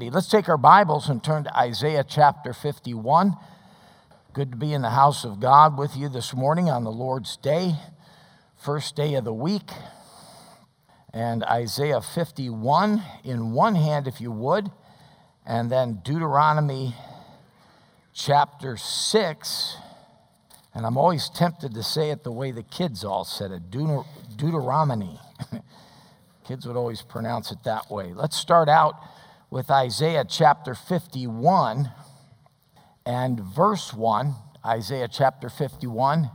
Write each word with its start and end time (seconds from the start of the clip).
Let's 0.00 0.28
take 0.28 0.48
our 0.48 0.56
Bibles 0.56 1.08
and 1.08 1.22
turn 1.24 1.42
to 1.42 1.58
Isaiah 1.58 2.04
chapter 2.08 2.52
51. 2.52 3.34
Good 4.32 4.52
to 4.52 4.56
be 4.56 4.72
in 4.72 4.80
the 4.80 4.90
house 4.90 5.24
of 5.24 5.40
God 5.40 5.76
with 5.76 5.96
you 5.96 6.08
this 6.08 6.32
morning 6.32 6.70
on 6.70 6.84
the 6.84 6.92
Lord's 6.92 7.36
Day, 7.36 7.74
first 8.54 8.94
day 8.94 9.14
of 9.14 9.24
the 9.24 9.34
week. 9.34 9.68
And 11.12 11.42
Isaiah 11.42 12.00
51 12.00 13.02
in 13.24 13.50
one 13.50 13.74
hand, 13.74 14.06
if 14.06 14.20
you 14.20 14.30
would, 14.30 14.70
and 15.44 15.68
then 15.68 16.00
Deuteronomy 16.04 16.94
chapter 18.14 18.76
6. 18.76 19.76
And 20.74 20.86
I'm 20.86 20.96
always 20.96 21.28
tempted 21.28 21.74
to 21.74 21.82
say 21.82 22.10
it 22.10 22.22
the 22.22 22.30
way 22.30 22.52
the 22.52 22.62
kids 22.62 23.02
all 23.02 23.24
said 23.24 23.50
it 23.50 23.68
Deut- 23.68 24.06
Deuteronomy. 24.36 25.18
kids 26.46 26.68
would 26.68 26.76
always 26.76 27.02
pronounce 27.02 27.50
it 27.50 27.64
that 27.64 27.90
way. 27.90 28.12
Let's 28.14 28.36
start 28.36 28.68
out 28.68 28.94
with 29.50 29.70
Isaiah 29.70 30.24
chapter 30.28 30.74
51 30.74 31.90
and 33.06 33.40
verse 33.40 33.94
1. 33.94 34.34
Isaiah 34.64 35.08
chapter 35.08 35.48
51 35.48 36.30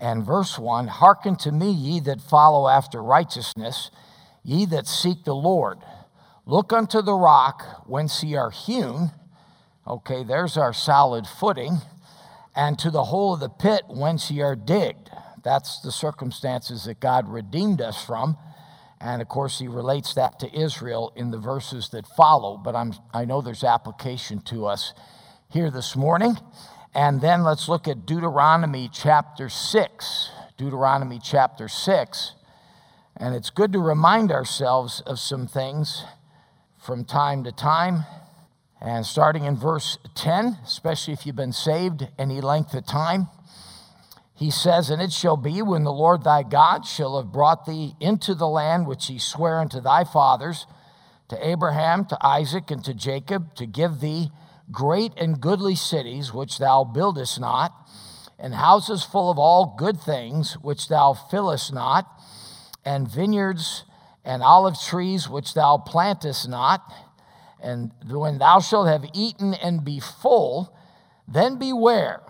and 0.00 0.24
verse 0.24 0.58
1 0.58 0.88
Hearken 0.88 1.36
to 1.36 1.52
me, 1.52 1.70
ye 1.70 2.00
that 2.00 2.20
follow 2.20 2.68
after 2.68 3.00
righteousness, 3.00 3.90
ye 4.42 4.66
that 4.66 4.88
seek 4.88 5.24
the 5.24 5.34
Lord. 5.34 5.78
Look 6.44 6.72
unto 6.72 7.00
the 7.02 7.14
rock 7.14 7.86
whence 7.86 8.24
ye 8.24 8.34
are 8.34 8.50
hewn. 8.50 9.12
Okay, 9.86 10.24
there's 10.24 10.56
our 10.56 10.72
solid 10.72 11.26
footing. 11.26 11.78
And 12.54 12.78
to 12.80 12.90
the 12.90 13.04
hole 13.04 13.34
of 13.34 13.40
the 13.40 13.48
pit 13.48 13.84
whence 13.88 14.30
ye 14.30 14.42
are 14.42 14.56
digged. 14.56 15.10
That's 15.44 15.80
the 15.80 15.92
circumstances 15.92 16.84
that 16.84 17.00
God 17.00 17.28
redeemed 17.28 17.80
us 17.80 18.04
from. 18.04 18.36
And 19.02 19.20
of 19.20 19.28
course, 19.28 19.58
he 19.58 19.66
relates 19.66 20.14
that 20.14 20.38
to 20.40 20.56
Israel 20.56 21.12
in 21.16 21.32
the 21.32 21.38
verses 21.38 21.88
that 21.88 22.06
follow, 22.06 22.56
but 22.56 22.76
I'm, 22.76 22.94
I 23.12 23.24
know 23.24 23.40
there's 23.40 23.64
application 23.64 24.40
to 24.42 24.66
us 24.66 24.94
here 25.50 25.72
this 25.72 25.96
morning. 25.96 26.36
And 26.94 27.20
then 27.20 27.42
let's 27.42 27.68
look 27.68 27.88
at 27.88 28.06
Deuteronomy 28.06 28.88
chapter 28.92 29.48
6. 29.48 30.30
Deuteronomy 30.56 31.18
chapter 31.20 31.66
6. 31.66 32.34
And 33.16 33.34
it's 33.34 33.50
good 33.50 33.72
to 33.72 33.80
remind 33.80 34.30
ourselves 34.30 35.00
of 35.04 35.18
some 35.18 35.48
things 35.48 36.04
from 36.78 37.04
time 37.04 37.42
to 37.42 37.50
time. 37.50 38.04
And 38.80 39.04
starting 39.04 39.44
in 39.44 39.56
verse 39.56 39.98
10, 40.14 40.58
especially 40.64 41.12
if 41.12 41.26
you've 41.26 41.34
been 41.34 41.52
saved 41.52 42.06
any 42.18 42.40
length 42.40 42.72
of 42.74 42.86
time. 42.86 43.26
He 44.42 44.50
says, 44.50 44.90
And 44.90 45.00
it 45.00 45.12
shall 45.12 45.36
be 45.36 45.62
when 45.62 45.84
the 45.84 45.92
Lord 45.92 46.24
thy 46.24 46.42
God 46.42 46.84
shall 46.84 47.16
have 47.16 47.30
brought 47.30 47.64
thee 47.64 47.94
into 48.00 48.34
the 48.34 48.48
land 48.48 48.88
which 48.88 49.06
he 49.06 49.20
sware 49.20 49.60
unto 49.60 49.80
thy 49.80 50.02
fathers, 50.02 50.66
to 51.28 51.48
Abraham, 51.48 52.04
to 52.06 52.18
Isaac, 52.20 52.68
and 52.72 52.84
to 52.84 52.92
Jacob, 52.92 53.54
to 53.54 53.66
give 53.66 54.00
thee 54.00 54.32
great 54.72 55.12
and 55.16 55.40
goodly 55.40 55.76
cities 55.76 56.34
which 56.34 56.58
thou 56.58 56.82
buildest 56.82 57.38
not, 57.38 57.72
and 58.36 58.56
houses 58.56 59.04
full 59.04 59.30
of 59.30 59.38
all 59.38 59.76
good 59.78 60.00
things 60.00 60.54
which 60.54 60.88
thou 60.88 61.12
fillest 61.12 61.72
not, 61.72 62.04
and 62.84 63.08
vineyards 63.08 63.84
and 64.24 64.42
olive 64.42 64.76
trees 64.76 65.28
which 65.28 65.54
thou 65.54 65.78
plantest 65.78 66.48
not. 66.48 66.92
And 67.62 67.92
when 68.08 68.38
thou 68.38 68.58
shalt 68.58 68.88
have 68.88 69.04
eaten 69.14 69.54
and 69.54 69.84
be 69.84 70.00
full, 70.00 70.76
then 71.28 71.60
beware 71.60 72.22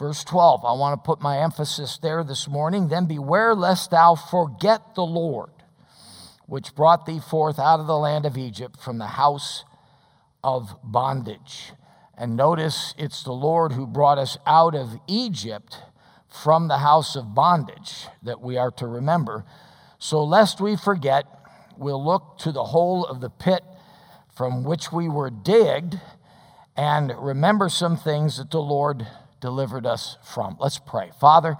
Verse 0.00 0.24
12, 0.24 0.64
I 0.64 0.72
want 0.72 0.98
to 0.98 1.06
put 1.06 1.20
my 1.20 1.40
emphasis 1.40 1.98
there 1.98 2.24
this 2.24 2.48
morning. 2.48 2.88
Then 2.88 3.04
beware 3.04 3.54
lest 3.54 3.90
thou 3.90 4.14
forget 4.14 4.94
the 4.94 5.04
Lord, 5.04 5.50
which 6.46 6.74
brought 6.74 7.04
thee 7.04 7.20
forth 7.20 7.58
out 7.58 7.80
of 7.80 7.86
the 7.86 7.98
land 7.98 8.24
of 8.24 8.38
Egypt 8.38 8.80
from 8.80 8.96
the 8.96 9.08
house 9.08 9.62
of 10.42 10.74
bondage. 10.82 11.74
And 12.16 12.34
notice 12.34 12.94
it's 12.96 13.22
the 13.22 13.32
Lord 13.32 13.72
who 13.72 13.86
brought 13.86 14.16
us 14.16 14.38
out 14.46 14.74
of 14.74 14.98
Egypt 15.06 15.76
from 16.26 16.68
the 16.68 16.78
house 16.78 17.14
of 17.14 17.34
bondage 17.34 18.06
that 18.22 18.40
we 18.40 18.56
are 18.56 18.70
to 18.70 18.86
remember. 18.86 19.44
So, 19.98 20.24
lest 20.24 20.62
we 20.62 20.76
forget, 20.76 21.26
we'll 21.76 22.02
look 22.02 22.38
to 22.38 22.52
the 22.52 22.64
hole 22.64 23.04
of 23.04 23.20
the 23.20 23.28
pit 23.28 23.62
from 24.34 24.64
which 24.64 24.90
we 24.90 25.10
were 25.10 25.28
digged 25.28 26.00
and 26.74 27.12
remember 27.18 27.68
some 27.68 27.98
things 27.98 28.38
that 28.38 28.50
the 28.50 28.62
Lord 28.62 29.06
delivered 29.40 29.86
us 29.86 30.16
from. 30.24 30.56
Let's 30.60 30.78
pray. 30.78 31.10
Father, 31.20 31.56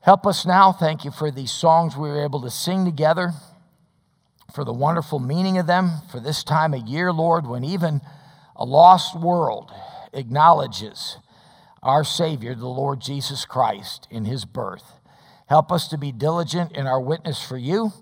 help 0.00 0.26
us 0.26 0.46
now. 0.46 0.72
Thank 0.72 1.04
you 1.04 1.10
for 1.10 1.30
these 1.30 1.52
songs 1.52 1.96
we 1.96 2.08
were 2.08 2.24
able 2.24 2.42
to 2.42 2.50
sing 2.50 2.84
together, 2.84 3.32
for 4.54 4.64
the 4.64 4.72
wonderful 4.72 5.18
meaning 5.18 5.58
of 5.58 5.66
them, 5.66 5.90
for 6.10 6.20
this 6.20 6.44
time 6.44 6.74
of 6.74 6.86
year, 6.86 7.12
Lord, 7.12 7.46
when 7.46 7.64
even 7.64 8.00
a 8.56 8.64
lost 8.64 9.18
world 9.18 9.72
acknowledges 10.12 11.18
our 11.82 12.04
Savior, 12.04 12.54
the 12.54 12.66
Lord 12.66 13.00
Jesus 13.00 13.44
Christ, 13.44 14.08
in 14.10 14.24
his 14.24 14.44
birth. 14.44 15.00
Help 15.46 15.70
us 15.70 15.88
to 15.88 15.98
be 15.98 16.12
diligent 16.12 16.72
in 16.72 16.86
our 16.86 17.00
witness 17.00 17.42
for 17.42 17.58
you. 17.58 17.92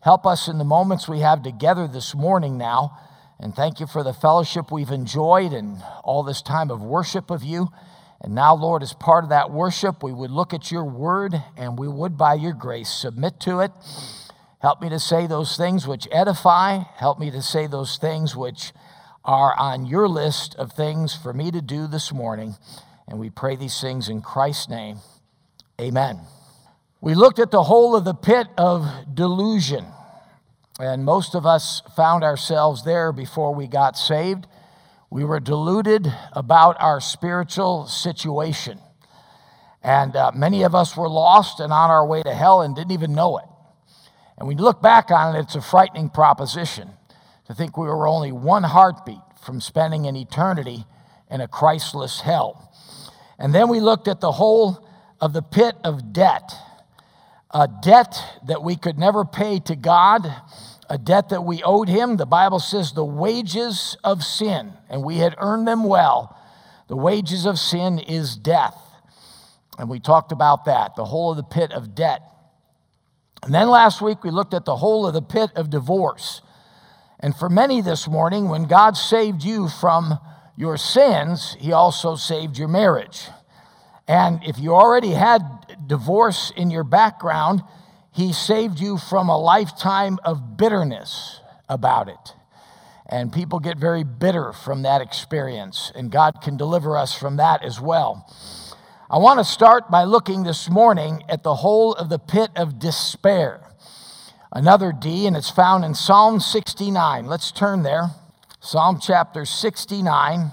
Help 0.00 0.26
us 0.26 0.48
in 0.48 0.58
the 0.58 0.64
moments 0.64 1.08
we 1.08 1.20
have 1.20 1.42
together 1.42 1.86
this 1.86 2.14
morning 2.14 2.58
now. 2.58 2.98
And 3.38 3.54
thank 3.54 3.78
you 3.78 3.86
for 3.86 4.02
the 4.02 4.12
fellowship 4.12 4.72
we've 4.72 4.90
enjoyed 4.90 5.52
and 5.52 5.80
all 6.02 6.24
this 6.24 6.42
time 6.42 6.70
of 6.70 6.82
worship 6.82 7.30
of 7.30 7.44
you. 7.44 7.68
And 8.20 8.34
now, 8.34 8.54
Lord, 8.54 8.82
as 8.82 8.92
part 8.92 9.24
of 9.24 9.30
that 9.30 9.50
worship, 9.50 10.02
we 10.02 10.12
would 10.12 10.30
look 10.30 10.52
at 10.52 10.72
your 10.72 10.84
word 10.84 11.34
and 11.56 11.78
we 11.78 11.86
would, 11.86 12.18
by 12.18 12.34
your 12.34 12.52
grace, 12.52 12.88
submit 12.88 13.38
to 13.40 13.60
it. 13.60 13.70
Help 14.60 14.82
me 14.82 14.88
to 14.88 14.98
say 14.98 15.26
those 15.26 15.56
things 15.56 15.86
which 15.86 16.08
edify. 16.10 16.78
Help 16.96 17.20
me 17.20 17.30
to 17.30 17.40
say 17.40 17.68
those 17.68 17.96
things 17.96 18.34
which 18.34 18.72
are 19.24 19.54
on 19.56 19.86
your 19.86 20.08
list 20.08 20.56
of 20.56 20.72
things 20.72 21.14
for 21.14 21.32
me 21.32 21.50
to 21.52 21.60
do 21.60 21.86
this 21.86 22.12
morning. 22.12 22.56
And 23.06 23.20
we 23.20 23.30
pray 23.30 23.54
these 23.54 23.80
things 23.80 24.08
in 24.08 24.20
Christ's 24.20 24.68
name. 24.68 24.98
Amen. 25.80 26.20
We 27.00 27.14
looked 27.14 27.38
at 27.38 27.52
the 27.52 27.62
hole 27.62 27.94
of 27.94 28.04
the 28.04 28.14
pit 28.14 28.48
of 28.56 28.84
delusion. 29.14 29.84
And 30.80 31.04
most 31.04 31.36
of 31.36 31.46
us 31.46 31.82
found 31.96 32.24
ourselves 32.24 32.84
there 32.84 33.12
before 33.12 33.54
we 33.54 33.68
got 33.68 33.96
saved. 33.96 34.46
We 35.10 35.24
were 35.24 35.40
deluded 35.40 36.12
about 36.32 36.76
our 36.80 37.00
spiritual 37.00 37.86
situation. 37.86 38.78
And 39.82 40.14
uh, 40.14 40.32
many 40.34 40.64
of 40.64 40.74
us 40.74 40.96
were 40.96 41.08
lost 41.08 41.60
and 41.60 41.72
on 41.72 41.90
our 41.90 42.06
way 42.06 42.22
to 42.22 42.34
hell 42.34 42.60
and 42.60 42.76
didn't 42.76 42.92
even 42.92 43.14
know 43.14 43.38
it. 43.38 43.44
And 44.36 44.46
when 44.46 44.58
you 44.58 44.64
look 44.64 44.82
back 44.82 45.10
on 45.10 45.34
it, 45.34 45.40
it's 45.40 45.54
a 45.54 45.62
frightening 45.62 46.10
proposition 46.10 46.90
to 47.46 47.54
think 47.54 47.78
we 47.78 47.86
were 47.86 48.06
only 48.06 48.32
one 48.32 48.64
heartbeat 48.64 49.20
from 49.42 49.62
spending 49.62 50.06
an 50.06 50.14
eternity 50.14 50.84
in 51.30 51.40
a 51.40 51.48
Christless 51.48 52.20
hell. 52.20 52.70
And 53.38 53.54
then 53.54 53.68
we 53.68 53.80
looked 53.80 54.08
at 54.08 54.20
the 54.20 54.32
hole 54.32 54.86
of 55.20 55.32
the 55.32 55.42
pit 55.42 55.74
of 55.84 56.12
debt, 56.12 56.54
a 57.50 57.66
debt 57.82 58.20
that 58.46 58.62
we 58.62 58.76
could 58.76 58.98
never 58.98 59.24
pay 59.24 59.58
to 59.60 59.74
God 59.74 60.30
a 60.88 60.98
debt 60.98 61.28
that 61.28 61.44
we 61.44 61.62
owed 61.62 61.88
him. 61.88 62.16
The 62.16 62.26
Bible 62.26 62.60
says 62.60 62.92
the 62.92 63.04
wages 63.04 63.96
of 64.02 64.24
sin, 64.24 64.72
and 64.88 65.02
we 65.02 65.18
had 65.18 65.34
earned 65.38 65.68
them 65.68 65.84
well. 65.84 66.36
The 66.88 66.96
wages 66.96 67.44
of 67.44 67.58
sin 67.58 67.98
is 67.98 68.36
death. 68.36 68.76
And 69.78 69.88
we 69.88 70.00
talked 70.00 70.32
about 70.32 70.64
that, 70.64 70.96
the 70.96 71.04
hole 71.04 71.30
of 71.30 71.36
the 71.36 71.42
pit 71.42 71.72
of 71.72 71.94
debt. 71.94 72.22
And 73.42 73.54
then 73.54 73.68
last 73.68 74.00
week 74.00 74.24
we 74.24 74.30
looked 74.30 74.54
at 74.54 74.64
the 74.64 74.76
hole 74.76 75.06
of 75.06 75.14
the 75.14 75.22
pit 75.22 75.50
of 75.54 75.70
divorce. 75.70 76.40
And 77.20 77.36
for 77.36 77.48
many 77.48 77.80
this 77.80 78.08
morning, 78.08 78.48
when 78.48 78.64
God 78.64 78.96
saved 78.96 79.44
you 79.44 79.68
from 79.68 80.18
your 80.56 80.76
sins, 80.76 81.56
He 81.60 81.72
also 81.72 82.16
saved 82.16 82.58
your 82.58 82.68
marriage. 82.68 83.28
And 84.08 84.42
if 84.44 84.58
you 84.58 84.74
already 84.74 85.10
had 85.10 85.42
divorce 85.86 86.50
in 86.56 86.70
your 86.70 86.84
background, 86.84 87.62
he 88.18 88.32
saved 88.32 88.80
you 88.80 88.98
from 88.98 89.28
a 89.28 89.38
lifetime 89.38 90.18
of 90.24 90.56
bitterness 90.56 91.40
about 91.68 92.08
it. 92.08 92.34
And 93.06 93.32
people 93.32 93.60
get 93.60 93.78
very 93.78 94.02
bitter 94.02 94.52
from 94.52 94.82
that 94.82 95.00
experience, 95.00 95.92
and 95.94 96.10
God 96.10 96.42
can 96.42 96.56
deliver 96.56 96.96
us 96.96 97.14
from 97.14 97.36
that 97.36 97.62
as 97.62 97.80
well. 97.80 98.28
I 99.08 99.18
want 99.18 99.38
to 99.38 99.44
start 99.44 99.88
by 99.88 100.02
looking 100.02 100.42
this 100.42 100.68
morning 100.68 101.22
at 101.28 101.44
the 101.44 101.54
hole 101.54 101.94
of 101.94 102.08
the 102.08 102.18
pit 102.18 102.50
of 102.56 102.80
despair. 102.80 103.60
Another 104.50 104.92
D, 104.92 105.24
and 105.28 105.36
it's 105.36 105.50
found 105.50 105.84
in 105.84 105.94
Psalm 105.94 106.40
69. 106.40 107.26
Let's 107.26 107.52
turn 107.52 107.84
there. 107.84 108.10
Psalm 108.58 108.98
chapter 109.00 109.44
69. 109.44 110.50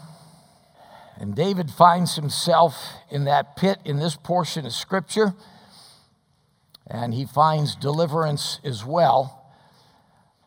And 1.17 1.35
David 1.35 1.71
finds 1.71 2.15
himself 2.15 2.75
in 3.09 3.23
that 3.23 3.55
pit 3.55 3.79
in 3.83 3.97
this 3.97 4.15
portion 4.15 4.67
of 4.67 4.73
Scripture 4.73 5.33
and 6.87 7.13
he 7.13 7.25
finds 7.25 7.75
deliverance 7.75 8.59
as 8.63 8.85
well. 8.85 9.53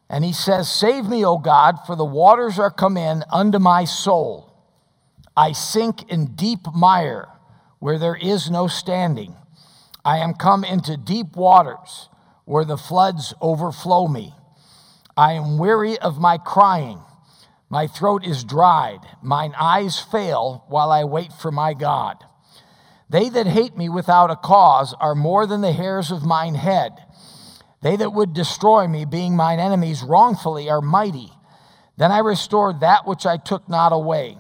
And 0.09 0.25
he 0.25 0.33
says, 0.33 0.71
Save 0.71 1.09
me, 1.09 1.25
O 1.25 1.39
God, 1.39 1.81
for 1.87 1.97
the 1.97 2.05
waters 2.05 2.59
are 2.59 2.71
come 2.71 2.97
in 2.97 3.25
unto 3.31 3.59
my 3.59 3.85
soul. 3.85 4.53
I 5.37 5.53
sink 5.53 6.11
in 6.11 6.35
deep 6.35 6.61
mire 6.75 7.29
where 7.79 7.99
there 7.99 8.17
is 8.17 8.51
no 8.51 8.67
standing. 8.67 9.37
I 10.05 10.19
am 10.19 10.35
come 10.35 10.65
into 10.65 10.97
deep 10.97 11.37
waters 11.37 12.09
where 12.45 12.65
the 12.65 12.79
floods 12.79 13.35
overflow 13.41 14.09
me. 14.09 14.35
I 15.17 15.35
am 15.35 15.59
weary 15.59 15.99
of 15.99 16.19
my 16.19 16.39
crying. 16.39 17.01
My 17.69 17.87
throat 17.87 18.25
is 18.25 18.45
dried, 18.45 19.01
mine 19.23 19.55
eyes 19.59 19.99
fail 20.01 20.65
while 20.69 20.91
I 20.91 21.05
wait 21.05 21.33
for 21.33 21.53
my 21.53 21.75
God. 21.75 22.25
They 23.11 23.29
that 23.31 23.47
hate 23.47 23.77
me 23.77 23.89
without 23.89 24.31
a 24.31 24.37
cause 24.37 24.95
are 25.01 25.15
more 25.15 25.47
than 25.47 25.63
the 25.63 25.73
hairs 25.73 26.11
of 26.11 26.25
mine 26.25 26.55
head. 26.55 26.93
They 27.81 27.97
that 27.97 28.13
would 28.13 28.35
destroy 28.35 28.87
me, 28.87 29.05
being 29.05 29.37
mine 29.37 29.61
enemies 29.61 30.03
wrongfully, 30.03 30.69
are 30.69 30.81
mighty. 30.81 31.33
Then 31.97 32.13
I 32.13 32.19
restored 32.19 32.81
that 32.81 33.07
which 33.07 33.25
I 33.25 33.37
took 33.37 33.69
not 33.69 33.93
away. 33.93 34.37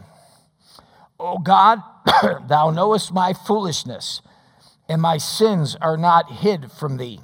O 1.18 1.38
God, 1.38 1.80
thou 2.48 2.70
knowest 2.70 3.12
my 3.12 3.32
foolishness, 3.32 4.22
and 4.88 5.00
my 5.00 5.18
sins 5.18 5.76
are 5.80 5.96
not 5.96 6.30
hid 6.30 6.70
from 6.70 6.96
thee. 6.96 7.20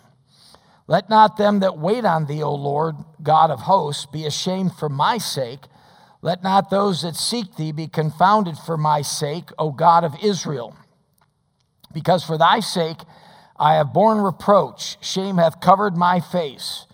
Let 0.87 1.09
not 1.09 1.37
them 1.37 1.61
that 1.61 1.79
wait 1.79 2.05
on 2.05 2.27
thee, 2.27 2.43
O 2.43 2.55
Lord, 2.55 2.97
God 3.23 3.51
of 3.51 3.61
hosts, 3.61 4.07
be 4.07 4.27
ashamed 4.27 4.75
for 4.75 4.89
my 4.89 5.19
sake. 5.19 5.61
Let 6.21 6.43
not 6.43 6.71
those 6.71 7.03
that 7.03 7.17
seek 7.17 7.57
thee 7.57 7.73
be 7.73 7.87
confounded 7.87 8.59
for 8.59 8.77
my 8.77 9.03
sake, 9.03 9.51
O 9.59 9.71
God 9.71 10.05
of 10.05 10.15
Israel. 10.23 10.77
Because 11.95 12.25
for 12.25 12.37
thy 12.37 12.61
sake 12.61 12.99
I 13.57 13.75
have 13.75 13.95
borne 13.95 14.19
reproach, 14.19 14.99
shame 15.01 15.39
hath 15.39 15.61
covered 15.61 15.97
my 15.97 16.21
face. 16.21 16.87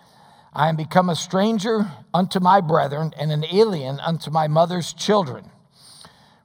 I 0.53 0.69
am 0.69 0.77
become 0.77 1.09
a 1.09 1.17
stranger 1.17 1.91
unto 2.13 2.41
my 2.41 2.61
brethren, 2.61 3.13
and 3.17 3.33
an 3.33 3.45
alien 3.51 4.01
unto 4.01 4.31
my 4.31 4.47
mother's 4.47 4.93
children. 4.93 5.51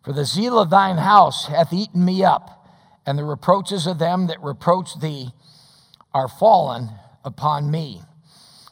For 0.03 0.13
the 0.13 0.25
zeal 0.25 0.59
of 0.59 0.69
thine 0.69 0.97
house 0.97 1.47
hath 1.47 1.73
eaten 1.73 2.05
me 2.05 2.23
up, 2.23 2.67
and 3.05 3.17
the 3.17 3.25
reproaches 3.25 3.87
of 3.87 3.99
them 3.99 4.27
that 4.27 4.41
reproach 4.41 4.99
thee 4.99 5.31
are 6.13 6.27
fallen 6.27 6.91
upon 7.23 7.71
me. 7.71 8.03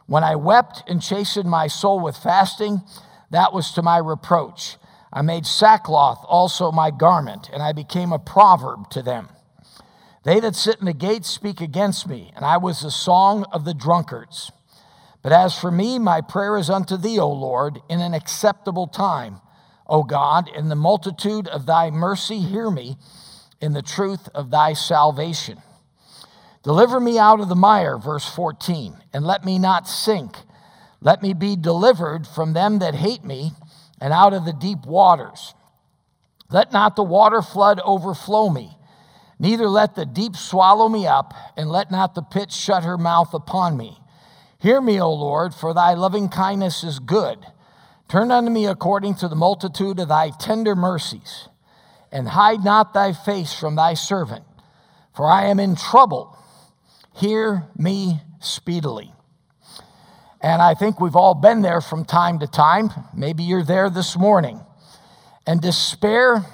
When 0.05 0.23
I 0.23 0.35
wept 0.35 0.83
and 0.87 1.01
chastened 1.01 1.49
my 1.49 1.67
soul 1.67 1.99
with 1.99 2.15
fasting, 2.15 2.83
that 3.31 3.51
was 3.51 3.71
to 3.71 3.81
my 3.81 3.97
reproach. 3.97 4.77
I 5.11 5.23
made 5.23 5.45
sackcloth 5.45 6.23
also 6.27 6.71
my 6.71 6.91
garment, 6.91 7.49
and 7.51 7.63
I 7.63 7.73
became 7.73 8.13
a 8.13 8.19
proverb 8.19 8.89
to 8.91 9.01
them. 9.01 9.29
They 10.23 10.39
that 10.39 10.55
sit 10.55 10.79
in 10.79 10.85
the 10.85 10.93
gates 10.93 11.29
speak 11.29 11.59
against 11.59 12.07
me, 12.07 12.31
and 12.35 12.45
I 12.45 12.57
was 12.57 12.81
the 12.81 12.91
song 12.91 13.45
of 13.51 13.65
the 13.65 13.73
drunkards. 13.73 14.51
But 15.21 15.31
as 15.31 15.57
for 15.57 15.71
me, 15.71 15.99
my 15.99 16.21
prayer 16.21 16.57
is 16.57 16.69
unto 16.69 16.97
thee, 16.97 17.19
O 17.19 17.29
Lord, 17.29 17.81
in 17.89 17.99
an 17.99 18.13
acceptable 18.13 18.87
time. 18.87 19.41
O 19.87 20.03
God, 20.03 20.49
in 20.49 20.69
the 20.69 20.75
multitude 20.75 21.47
of 21.47 21.65
thy 21.65 21.91
mercy, 21.91 22.39
hear 22.39 22.69
me 22.69 22.97
in 23.61 23.73
the 23.73 23.81
truth 23.81 24.29
of 24.33 24.49
thy 24.49 24.73
salvation. 24.73 25.61
Deliver 26.63 26.99
me 27.01 27.19
out 27.19 27.41
of 27.41 27.49
the 27.49 27.55
mire, 27.55 27.97
verse 27.97 28.25
14, 28.25 28.95
and 29.13 29.25
let 29.25 29.43
me 29.43 29.59
not 29.59 29.87
sink. 29.87 30.37
Let 31.01 31.21
me 31.21 31.33
be 31.33 31.57
delivered 31.57 32.25
from 32.25 32.53
them 32.53 32.79
that 32.79 32.95
hate 32.95 33.25
me 33.25 33.51
and 33.99 34.13
out 34.13 34.33
of 34.33 34.45
the 34.45 34.53
deep 34.53 34.85
waters. 34.85 35.53
Let 36.49 36.71
not 36.71 36.95
the 36.95 37.03
water 37.03 37.41
flood 37.41 37.81
overflow 37.83 38.49
me, 38.49 38.77
neither 39.39 39.67
let 39.67 39.95
the 39.95 40.05
deep 40.05 40.35
swallow 40.35 40.89
me 40.89 41.07
up, 41.07 41.33
and 41.57 41.69
let 41.69 41.91
not 41.91 42.15
the 42.15 42.21
pit 42.21 42.51
shut 42.51 42.83
her 42.83 42.97
mouth 42.97 43.33
upon 43.33 43.77
me. 43.77 43.97
Hear 44.59 44.79
me, 44.79 44.99
O 45.01 45.11
Lord, 45.11 45.53
for 45.53 45.73
thy 45.73 45.93
loving 45.93 46.29
kindness 46.29 46.83
is 46.83 46.99
good. 46.99 47.45
Turn 48.07 48.31
unto 48.31 48.51
me 48.51 48.65
according 48.65 49.15
to 49.15 49.27
the 49.27 49.35
multitude 49.35 49.99
of 49.99 50.07
thy 50.07 50.29
tender 50.29 50.75
mercies, 50.75 51.49
and 52.11 52.29
hide 52.29 52.63
not 52.63 52.93
thy 52.93 53.11
face 53.11 53.53
from 53.53 53.75
thy 53.75 53.93
servant, 53.93 54.45
for 55.15 55.25
I 55.25 55.45
am 55.45 55.59
in 55.59 55.75
trouble. 55.75 56.37
Hear 57.15 57.63
me 57.77 58.21
speedily. 58.39 59.13
And 60.41 60.61
I 60.61 60.73
think 60.73 60.99
we've 60.99 61.15
all 61.15 61.35
been 61.35 61.61
there 61.61 61.79
from 61.79 62.03
time 62.03 62.39
to 62.39 62.47
time. 62.47 62.89
Maybe 63.15 63.43
you're 63.43 63.63
there 63.63 63.89
this 63.89 64.17
morning. 64.17 64.59
And 65.47 65.61
despair 65.61 66.45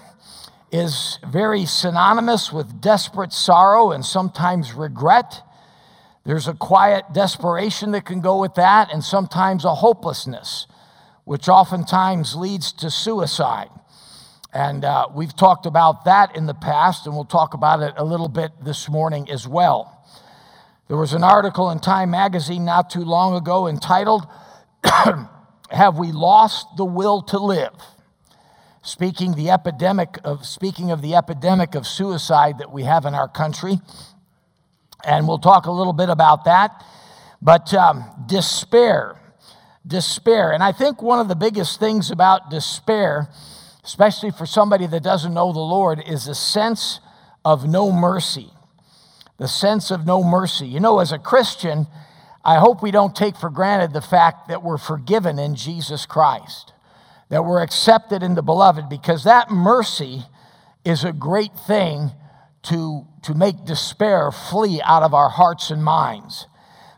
is 0.72 1.20
very 1.28 1.66
synonymous 1.66 2.52
with 2.52 2.82
desperate 2.82 3.34
sorrow 3.34 3.92
and 3.92 4.06
sometimes 4.06 4.74
regret. 4.74 5.42
There's 6.26 6.48
a 6.48 6.54
quiet 6.54 7.06
desperation 7.14 7.92
that 7.92 8.06
can 8.06 8.22
go 8.22 8.40
with 8.40 8.56
that, 8.56 8.94
and 8.94 9.04
sometimes 9.04 9.66
a 9.66 9.76
hopelessness, 9.76 10.68
which 11.26 11.50
oftentimes 11.50 12.36
leads 12.36 12.72
to 12.74 12.92
suicide. 12.92 13.70
And 14.54 14.84
uh, 14.84 15.08
we've 15.14 15.36
talked 15.36 15.66
about 15.66 16.06
that 16.06 16.36
in 16.36 16.46
the 16.46 16.54
past, 16.54 17.06
and 17.06 17.16
we'll 17.16 17.26
talk 17.26 17.54
about 17.54 17.82
it 17.82 17.94
a 17.98 18.04
little 18.04 18.30
bit 18.30 18.52
this 18.64 18.90
morning 18.90 19.30
as 19.30 19.48
well. 19.48 19.96
There 20.88 20.98
was 20.98 21.14
an 21.14 21.24
article 21.24 21.70
in 21.70 21.80
Time 21.80 22.12
magazine 22.12 22.66
not 22.66 22.90
too 22.90 23.06
long 23.06 23.36
ago 23.36 23.68
entitled, 23.68 24.28
Have 24.84 26.00
We 26.00 26.12
Lost 26.12 26.66
the 26.78 26.86
Will 26.86 27.22
to 27.24 27.38
Live? 27.38 27.76
Speaking, 28.82 29.36
the 29.36 29.50
epidemic 29.50 30.18
of, 30.24 30.46
speaking 30.46 30.92
of 30.92 31.02
the 31.02 31.16
epidemic 31.16 31.76
of 31.76 31.86
suicide 31.86 32.60
that 32.60 32.72
we 32.72 32.84
have 32.84 33.06
in 33.06 33.14
our 33.14 33.28
country. 33.28 33.80
And 35.04 35.28
we'll 35.28 35.40
talk 35.40 35.66
a 35.66 35.72
little 35.72 35.94
bit 35.94 36.10
about 36.10 36.46
that. 36.46 36.84
But 37.42 37.74
um, 37.74 38.06
despair, 38.26 39.20
despair. 39.86 40.52
And 40.52 40.64
I 40.64 40.72
think 40.72 41.02
one 41.02 41.20
of 41.20 41.28
the 41.28 41.36
biggest 41.36 41.80
things 41.80 42.12
about 42.12 42.50
despair, 42.50 43.30
especially 43.84 44.32
for 44.32 44.46
somebody 44.46 44.88
that 44.88 45.04
doesn't 45.04 45.34
know 45.34 45.54
the 45.54 45.60
Lord, 45.60 46.02
is 46.06 46.28
a 46.28 46.36
sense 46.36 47.00
of 47.46 47.68
no 47.68 47.92
mercy 47.92 48.52
the 49.40 49.48
sense 49.48 49.90
of 49.90 50.06
no 50.06 50.24
mercy. 50.24 50.68
You 50.68 50.80
know, 50.80 51.00
as 51.00 51.12
a 51.12 51.18
Christian, 51.18 51.88
I 52.44 52.60
hope 52.60 52.84
we 52.84 52.92
don't 52.92 53.16
take 53.16 53.38
for 53.38 53.50
granted 53.50 53.94
the 53.94 54.02
fact 54.02 54.50
that 54.50 54.62
we're 54.62 54.78
forgiven 54.78 55.40
in 55.40 55.56
Jesus 55.56 56.06
Christ, 56.06 56.74
that 57.30 57.46
we're 57.46 57.62
accepted 57.62 58.24
in 58.24 58.36
the 58.36 58.42
beloved, 58.42 58.90
because 58.90 59.24
that 59.24 59.52
mercy 59.52 60.24
is 60.84 61.04
a 61.04 61.14
great 61.14 61.54
thing 61.68 62.12
to, 62.64 63.06
to 63.24 63.34
make 63.34 63.66
despair 63.66 64.32
flee 64.32 64.82
out 64.84 65.04
of 65.04 65.14
our 65.14 65.30
hearts 65.30 65.70
and 65.70 65.84
minds. 65.84 66.48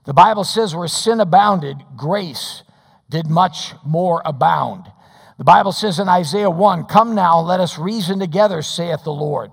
The 0.05 0.13
Bible 0.13 0.43
says 0.43 0.75
where 0.75 0.87
sin 0.87 1.19
abounded, 1.19 1.77
grace 1.95 2.63
did 3.09 3.27
much 3.27 3.73
more 3.85 4.21
abound. 4.25 4.91
The 5.37 5.43
Bible 5.43 5.71
says 5.71 5.99
in 5.99 6.07
Isaiah 6.07 6.49
1 6.49 6.85
Come 6.85 7.13
now, 7.15 7.39
let 7.39 7.59
us 7.59 7.77
reason 7.77 8.19
together, 8.19 8.61
saith 8.61 9.03
the 9.03 9.11
Lord. 9.11 9.51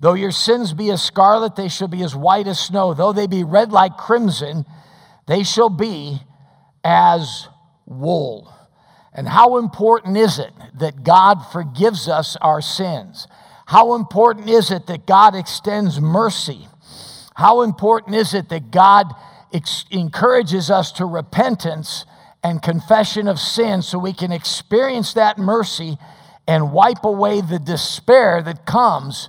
Though 0.00 0.14
your 0.14 0.32
sins 0.32 0.72
be 0.72 0.90
as 0.90 1.02
scarlet, 1.02 1.56
they 1.56 1.68
shall 1.68 1.88
be 1.88 2.02
as 2.02 2.14
white 2.14 2.46
as 2.46 2.58
snow. 2.58 2.94
Though 2.94 3.12
they 3.12 3.26
be 3.26 3.44
red 3.44 3.72
like 3.72 3.96
crimson, 3.96 4.64
they 5.26 5.42
shall 5.42 5.70
be 5.70 6.20
as 6.82 7.48
wool. 7.86 8.52
And 9.14 9.28
how 9.28 9.58
important 9.58 10.16
is 10.16 10.38
it 10.38 10.52
that 10.78 11.04
God 11.04 11.36
forgives 11.52 12.08
us 12.08 12.36
our 12.40 12.60
sins? 12.60 13.28
How 13.66 13.94
important 13.94 14.50
is 14.50 14.70
it 14.70 14.86
that 14.88 15.06
God 15.06 15.34
extends 15.36 16.00
mercy? 16.00 16.66
How 17.36 17.62
important 17.62 18.16
is 18.16 18.34
it 18.34 18.48
that 18.48 18.70
God 18.70 19.06
ex- 19.52 19.84
encourages 19.90 20.70
us 20.70 20.90
to 20.92 21.06
repentance 21.06 22.04
and 22.42 22.60
confession 22.60 23.28
of 23.28 23.38
sin 23.38 23.82
so 23.82 23.98
we 23.98 24.12
can 24.12 24.32
experience 24.32 25.14
that 25.14 25.38
mercy 25.38 25.96
and 26.46 26.72
wipe 26.72 27.04
away 27.04 27.40
the 27.40 27.58
despair 27.58 28.42
that 28.42 28.66
comes 28.66 29.28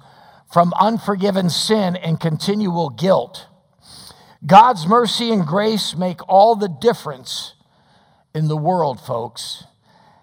from 0.52 0.74
unforgiven 0.80 1.50
sin 1.50 1.96
and 1.96 2.20
continual 2.20 2.90
guilt. 2.90 3.48
God's 4.46 4.86
mercy 4.86 5.32
and 5.32 5.46
grace 5.46 5.96
make 5.96 6.20
all 6.28 6.56
the 6.56 6.68
difference 6.68 7.54
in 8.34 8.48
the 8.48 8.58
world, 8.58 9.00
folks. 9.00 9.64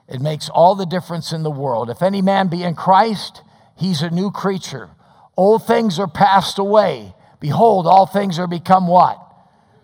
It 0.09 0.21
makes 0.21 0.49
all 0.49 0.75
the 0.75 0.87
difference 0.87 1.32
in 1.32 1.42
the 1.42 1.50
world. 1.50 1.90
If 1.90 2.02
any 2.02 2.23
man 2.23 2.49
be 2.49 2.62
in 2.62 2.75
Christ, 2.75 3.42
he's 3.76 4.02
a 4.02 4.11
new 4.11 4.30
creature. 4.30 4.90
Old 5.37 5.66
things 5.66 5.99
are 5.99 6.09
passed 6.09 6.59
away. 6.59 7.14
Behold, 7.40 7.87
all 7.87 8.06
things 8.06 8.38
are 8.38 8.47
become 8.47 8.87
what? 8.87 9.18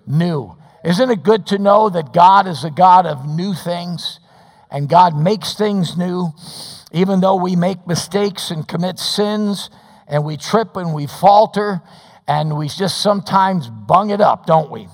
New. 0.06 0.56
Isn't 0.84 1.10
it 1.10 1.22
good 1.22 1.46
to 1.48 1.58
know 1.58 1.88
that 1.88 2.12
God 2.12 2.46
is 2.46 2.64
a 2.64 2.70
God 2.70 3.06
of 3.06 3.26
new 3.26 3.54
things 3.54 4.20
and 4.70 4.88
God 4.88 5.16
makes 5.16 5.54
things 5.54 5.96
new? 5.96 6.32
Even 6.92 7.20
though 7.20 7.36
we 7.36 7.56
make 7.56 7.86
mistakes 7.86 8.50
and 8.50 8.66
commit 8.66 8.98
sins, 8.98 9.70
and 10.08 10.24
we 10.24 10.36
trip 10.36 10.76
and 10.76 10.94
we 10.94 11.06
falter 11.06 11.82
and 12.26 12.56
we 12.56 12.68
just 12.68 13.00
sometimes 13.00 13.68
bung 13.68 14.10
it 14.10 14.20
up, 14.20 14.46
don't 14.46 14.70
we? 14.70 14.88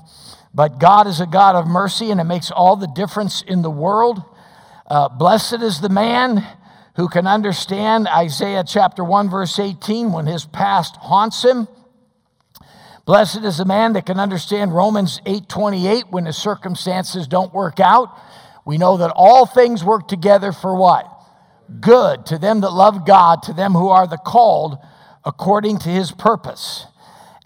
But 0.53 0.79
God 0.79 1.07
is 1.07 1.21
a 1.21 1.27
God 1.27 1.57
of 1.57 1.67
mercy 1.67 2.11
and 2.11 2.21
it 2.21 2.25
makes 2.25 2.51
all 2.51 2.77
the 2.77 2.87
difference 2.89 3.43
in 3.43 3.63
the 3.63 3.71
world. 3.71 4.23
Uh, 4.87 5.09
blessed 5.09 5.63
is 5.63 5.81
the 5.81 5.89
man 5.89 6.47
who 6.97 7.09
can 7.09 7.27
understand 7.27 8.07
Isaiah 8.07 8.65
chapter 8.67 9.03
1, 9.03 9.31
verse 9.31 9.59
18, 9.59 10.13
when 10.13 10.27
his 10.27 10.45
past 10.45 10.97
haunts 10.97 11.43
him. 11.43 11.69
Blessed 13.07 13.45
is 13.45 13.59
the 13.59 13.65
man 13.65 13.95
that 13.95 14.05
can 14.05 14.19
understand 14.21 14.75
Romans 14.75 15.21
8 15.27 15.49
28 15.49 16.05
when 16.11 16.27
his 16.27 16.37
circumstances 16.37 17.27
don't 17.27 17.53
work 17.53 17.81
out. 17.81 18.09
We 18.67 18.79
know 18.79 18.99
that 18.99 19.13
all 19.15 19.47
things 19.47 19.83
work 19.83 20.07
together 20.09 20.53
for 20.53 20.75
what? 20.75 21.11
Good 21.81 22.27
to 22.27 22.39
them 22.39 22.61
that 22.61 22.71
love 22.71 23.07
God, 23.07 23.43
to 23.45 23.53
them 23.55 23.73
who 23.73 23.89
are 23.89 24.07
the 24.07 24.19
called 24.19 24.79
according 25.25 25.79
to 25.81 25.89
his 25.89 26.13
purpose. 26.13 26.87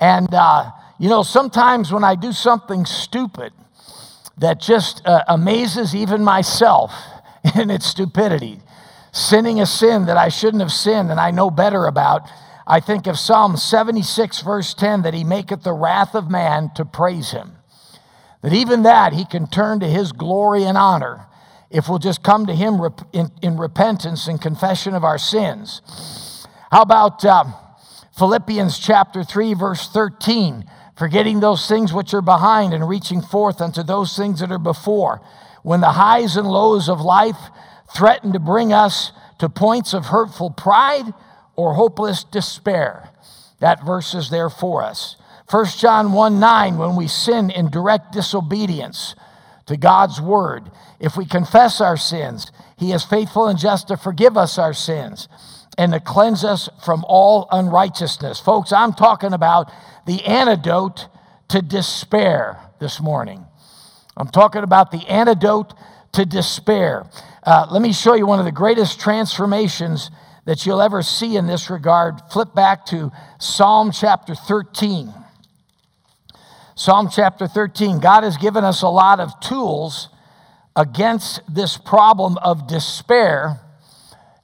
And, 0.00 0.33
uh, 0.33 0.73
you 0.99 1.09
know, 1.09 1.23
sometimes 1.23 1.92
when 1.92 2.04
I 2.04 2.16
do 2.16 2.33
something 2.33 2.85
stupid 2.85 3.52
that 4.38 4.61
just 4.61 5.04
uh, 5.04 5.25
amazes 5.28 5.95
even 5.95 6.23
myself, 6.23 6.92
in 7.61 7.71
its 7.71 7.87
stupidity, 7.87 8.61
sinning 9.12 9.61
a 9.61 9.67
sin 9.67 10.07
that 10.07 10.17
I 10.17 10.28
shouldn't 10.28 10.62
have 10.62 10.73
sinned 10.73 11.11
and 11.11 11.21
I 11.21 11.31
know 11.31 11.50
better 11.50 11.87
about. 11.87 12.28
I 12.67 12.81
think 12.81 13.07
of 13.07 13.19
Psalm 13.19 13.57
76, 13.57 14.43
verse 14.43 14.75
10, 14.75 15.02
that 15.02 15.14
he 15.14 15.25
maketh 15.25 15.62
the 15.62 15.73
wrath 15.73 16.14
of 16.14 16.31
man 16.31 16.71
to 16.75 16.85
praise 16.85 17.31
him. 17.31 17.52
That 18.43 18.52
even 18.52 18.83
that 18.83 19.14
he 19.14 19.25
can 19.25 19.47
turn 19.47 19.81
to 19.81 19.87
his 19.87 20.12
glory 20.12 20.64
and 20.64 20.76
honor 20.76 21.26
if 21.71 21.88
we'll 21.88 21.99
just 21.99 22.23
come 22.23 22.47
to 22.47 22.55
him 22.55 22.81
in, 23.12 23.31
in 23.43 23.57
repentance 23.59 24.26
and 24.26 24.40
confession 24.40 24.95
of 24.95 25.05
our 25.05 25.19
sins. 25.19 26.47
How 26.71 26.83
about 26.83 27.25
uh, 27.25 27.45
Philippians 28.17 28.78
chapter 28.78 29.23
3, 29.23 29.55
verse 29.55 29.88
13? 29.88 30.64
Forgetting 30.97 31.40
those 31.40 31.67
things 31.69 31.93
which 31.93 32.12
are 32.14 32.23
behind 32.23 32.75
and 32.75 32.88
reaching 32.88 33.23
forth 33.23 33.61
unto 33.61 33.83
those 33.83 34.17
things 34.17 34.40
that 34.40 34.50
are 34.50 34.59
before. 34.59 35.21
When 35.68 35.82
the 35.82 35.92
highs 35.92 36.38
and 36.38 36.48
lows 36.48 36.88
of 36.88 37.02
life 37.02 37.50
threaten 37.94 38.32
to 38.32 38.38
bring 38.38 38.72
us 38.72 39.12
to 39.38 39.50
points 39.50 39.92
of 39.92 40.06
hurtful 40.06 40.48
pride 40.48 41.12
or 41.56 41.75
hopeless 41.75 42.25
despair. 42.25 43.10
That 43.60 43.84
verse 43.84 44.14
is 44.14 44.30
there 44.30 44.48
for 44.48 44.82
us. 44.82 45.16
1 45.50 45.66
John 45.76 46.12
1 46.12 46.40
9, 46.40 46.78
when 46.78 46.96
we 46.96 47.06
sin 47.06 47.50
in 47.50 47.68
direct 47.68 48.12
disobedience 48.12 49.14
to 49.66 49.76
God's 49.76 50.22
word, 50.22 50.70
if 51.00 51.18
we 51.18 51.26
confess 51.26 51.82
our 51.82 51.98
sins, 51.98 52.50
he 52.78 52.92
is 52.92 53.04
faithful 53.04 53.46
and 53.46 53.58
just 53.58 53.88
to 53.88 53.98
forgive 53.98 54.38
us 54.38 54.56
our 54.56 54.72
sins 54.72 55.28
and 55.76 55.92
to 55.92 56.00
cleanse 56.00 56.44
us 56.44 56.70
from 56.82 57.04
all 57.06 57.46
unrighteousness. 57.52 58.40
Folks, 58.40 58.72
I'm 58.72 58.94
talking 58.94 59.34
about 59.34 59.70
the 60.06 60.25
antidote 60.25 61.08
to 61.48 61.60
despair 61.60 62.58
this 62.80 63.02
morning. 63.02 63.48
I'm 64.18 64.28
talking 64.28 64.64
about 64.64 64.90
the 64.90 65.06
antidote 65.06 65.75
to 66.12 66.26
despair. 66.26 67.06
Uh, 67.44 67.68
let 67.70 67.80
me 67.80 67.92
show 67.92 68.14
you 68.14 68.26
one 68.26 68.40
of 68.40 68.44
the 68.44 68.52
greatest 68.52 68.98
transformations 68.98 70.10
that 70.44 70.66
you'll 70.66 70.82
ever 70.82 71.02
see 71.02 71.37
in 71.37 71.46
this 71.46 71.70
regard. 71.70 72.20
Flip 72.32 72.52
back 72.52 72.84
to 72.87 73.12
Psalm 73.38 73.92
chapter 73.92 74.34
13. 74.34 75.14
Psalm 76.75 77.08
chapter 77.14 77.46
13. 77.46 78.00
God 78.00 78.25
has 78.25 78.37
given 78.37 78.64
us 78.64 78.82
a 78.82 78.88
lot 78.88 79.20
of 79.20 79.38
tools 79.40 80.08
against 80.75 81.40
this 81.48 81.76
problem 81.76 82.38
of 82.38 82.66
despair 82.66 83.60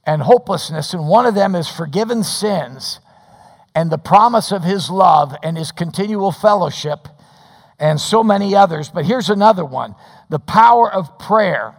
and 0.05 0.21
hopelessness, 0.21 0.93
and 0.93 1.07
one 1.07 1.25
of 1.25 1.35
them 1.35 1.53
is 1.53 1.67
forgiven 1.67 2.23
sins 2.23 2.99
and 3.75 3.91
the 3.91 3.97
promise 3.97 4.51
of 4.53 4.63
his 4.63 4.89
love 4.89 5.35
and 5.43 5.57
his 5.57 5.71
continual 5.71 6.31
fellowship, 6.31 7.09
and 7.79 7.99
so 7.99 8.23
many 8.23 8.55
others. 8.55 8.89
But 8.89 9.05
here's 9.05 9.29
another 9.29 9.65
one 9.65 9.95
the 10.29 10.39
power 10.39 10.91
of 10.91 11.19
prayer. 11.19 11.75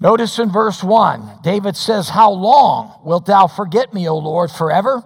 Notice 0.00 0.38
in 0.38 0.50
verse 0.50 0.82
1, 0.82 1.40
David 1.42 1.76
says, 1.76 2.08
How 2.08 2.30
long 2.30 3.00
wilt 3.04 3.26
thou 3.26 3.48
forget 3.48 3.92
me, 3.92 4.08
O 4.08 4.16
Lord, 4.16 4.50
forever? 4.50 5.02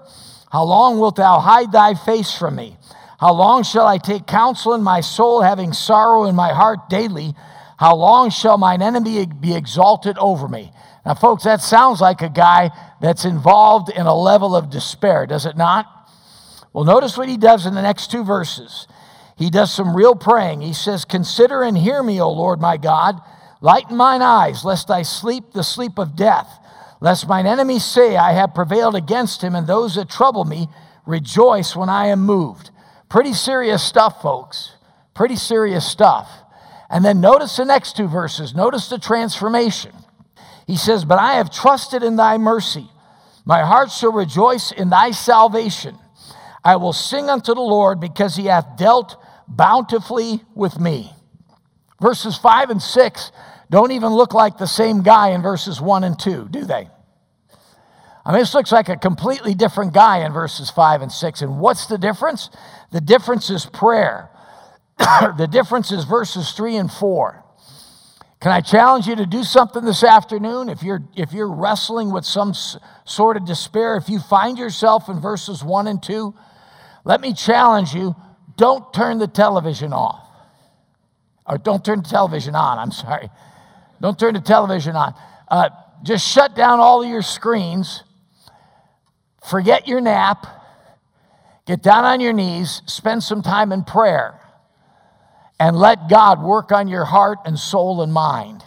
How 0.50 0.64
long 0.64 0.98
wilt 0.98 1.16
thou 1.16 1.40
hide 1.40 1.72
thy 1.72 1.94
face 1.94 2.36
from 2.36 2.56
me? 2.56 2.76
How 3.18 3.32
long 3.32 3.62
shall 3.62 3.86
I 3.86 3.98
take 3.98 4.26
counsel 4.26 4.74
in 4.74 4.82
my 4.82 5.00
soul, 5.00 5.40
having 5.40 5.72
sorrow 5.72 6.24
in 6.24 6.34
my 6.34 6.52
heart 6.52 6.90
daily? 6.90 7.34
How 7.78 7.96
long 7.96 8.30
shall 8.30 8.58
mine 8.58 8.82
enemy 8.82 9.24
be 9.26 9.54
exalted 9.54 10.18
over 10.18 10.46
me? 10.46 10.72
Now, 11.06 11.14
folks, 11.14 11.44
that 11.44 11.60
sounds 11.62 12.00
like 12.00 12.20
a 12.20 12.28
guy 12.28 12.70
that's 13.00 13.24
involved 13.24 13.90
in 13.90 14.06
a 14.06 14.14
level 14.14 14.54
of 14.54 14.70
despair, 14.70 15.26
does 15.26 15.46
it 15.46 15.56
not? 15.56 15.86
Well, 16.72 16.84
notice 16.84 17.16
what 17.16 17.28
he 17.28 17.36
does 17.36 17.66
in 17.66 17.74
the 17.74 17.82
next 17.82 18.10
two 18.10 18.24
verses. 18.24 18.86
He 19.42 19.50
does 19.50 19.74
some 19.74 19.96
real 19.96 20.14
praying. 20.14 20.60
He 20.60 20.72
says, 20.72 21.04
Consider 21.04 21.64
and 21.64 21.76
hear 21.76 22.00
me, 22.00 22.20
O 22.20 22.30
Lord 22.30 22.60
my 22.60 22.76
God. 22.76 23.20
Lighten 23.60 23.96
mine 23.96 24.22
eyes, 24.22 24.64
lest 24.64 24.88
I 24.88 25.02
sleep 25.02 25.50
the 25.52 25.64
sleep 25.64 25.98
of 25.98 26.14
death, 26.14 26.48
lest 27.00 27.26
mine 27.26 27.46
enemies 27.46 27.84
say, 27.84 28.16
I 28.16 28.34
have 28.34 28.54
prevailed 28.54 28.94
against 28.94 29.42
him, 29.42 29.56
and 29.56 29.66
those 29.66 29.96
that 29.96 30.08
trouble 30.08 30.44
me 30.44 30.68
rejoice 31.06 31.74
when 31.74 31.88
I 31.88 32.06
am 32.06 32.20
moved. 32.20 32.70
Pretty 33.08 33.32
serious 33.32 33.82
stuff, 33.82 34.22
folks. 34.22 34.76
Pretty 35.12 35.34
serious 35.34 35.84
stuff. 35.84 36.30
And 36.88 37.04
then 37.04 37.20
notice 37.20 37.56
the 37.56 37.64
next 37.64 37.96
two 37.96 38.06
verses. 38.06 38.54
Notice 38.54 38.88
the 38.88 38.98
transformation. 38.98 39.92
He 40.68 40.76
says, 40.76 41.04
But 41.04 41.18
I 41.18 41.34
have 41.34 41.50
trusted 41.50 42.04
in 42.04 42.14
thy 42.14 42.38
mercy. 42.38 42.86
My 43.44 43.64
heart 43.64 43.90
shall 43.90 44.12
rejoice 44.12 44.70
in 44.70 44.90
thy 44.90 45.10
salvation. 45.10 45.98
I 46.64 46.76
will 46.76 46.92
sing 46.92 47.28
unto 47.28 47.54
the 47.54 47.60
Lord 47.60 47.98
because 47.98 48.36
he 48.36 48.44
hath 48.44 48.76
dealt 48.76 49.16
bountifully 49.56 50.42
with 50.54 50.80
me. 50.80 51.12
Verses 52.00 52.36
5 52.36 52.70
and 52.70 52.82
6 52.82 53.32
don't 53.70 53.92
even 53.92 54.12
look 54.12 54.34
like 54.34 54.58
the 54.58 54.66
same 54.66 55.02
guy 55.02 55.30
in 55.30 55.40
verses 55.40 55.80
1 55.80 56.04
and 56.04 56.18
2, 56.18 56.48
do 56.50 56.64
they? 56.64 56.88
I 58.24 58.30
mean, 58.30 58.40
this 58.40 58.54
looks 58.54 58.70
like 58.70 58.88
a 58.88 58.96
completely 58.96 59.54
different 59.54 59.94
guy 59.94 60.24
in 60.24 60.32
verses 60.32 60.70
5 60.70 61.02
and 61.02 61.10
6. 61.10 61.42
And 61.42 61.58
what's 61.58 61.86
the 61.86 61.98
difference? 61.98 62.50
The 62.92 63.00
difference 63.00 63.50
is 63.50 63.66
prayer. 63.66 64.30
the 64.98 65.48
difference 65.50 65.90
is 65.90 66.04
verses 66.04 66.52
3 66.52 66.76
and 66.76 66.92
4. 66.92 67.42
Can 68.40 68.52
I 68.52 68.60
challenge 68.60 69.06
you 69.06 69.16
to 69.16 69.24
do 69.24 69.42
something 69.42 69.84
this 69.84 70.04
afternoon? 70.04 70.68
If 70.68 70.82
you're, 70.82 71.02
if 71.16 71.32
you're 71.32 71.50
wrestling 71.50 72.12
with 72.12 72.24
some 72.24 72.50
s- 72.50 72.76
sort 73.04 73.36
of 73.36 73.46
despair, 73.46 73.96
if 73.96 74.08
you 74.08 74.18
find 74.18 74.58
yourself 74.58 75.08
in 75.08 75.20
verses 75.20 75.64
1 75.64 75.86
and 75.86 76.02
2, 76.02 76.34
let 77.04 77.20
me 77.20 77.34
challenge 77.34 77.94
you 77.94 78.14
don't 78.56 78.92
turn 78.92 79.18
the 79.18 79.26
television 79.26 79.92
off. 79.92 80.28
Or 81.46 81.58
don't 81.58 81.84
turn 81.84 82.02
the 82.02 82.08
television 82.08 82.54
on, 82.54 82.78
I'm 82.78 82.92
sorry. 82.92 83.28
Don't 84.00 84.18
turn 84.18 84.34
the 84.34 84.40
television 84.40 84.96
on. 84.96 85.14
Uh, 85.48 85.70
just 86.02 86.26
shut 86.26 86.54
down 86.54 86.80
all 86.80 87.02
of 87.02 87.08
your 87.08 87.22
screens, 87.22 88.02
forget 89.48 89.86
your 89.86 90.00
nap, 90.00 90.46
get 91.66 91.82
down 91.82 92.04
on 92.04 92.20
your 92.20 92.32
knees, 92.32 92.82
spend 92.86 93.22
some 93.22 93.42
time 93.42 93.72
in 93.72 93.84
prayer, 93.84 94.40
and 95.60 95.76
let 95.76 96.08
God 96.08 96.42
work 96.42 96.72
on 96.72 96.88
your 96.88 97.04
heart 97.04 97.38
and 97.44 97.58
soul 97.58 98.02
and 98.02 98.12
mind. 98.12 98.64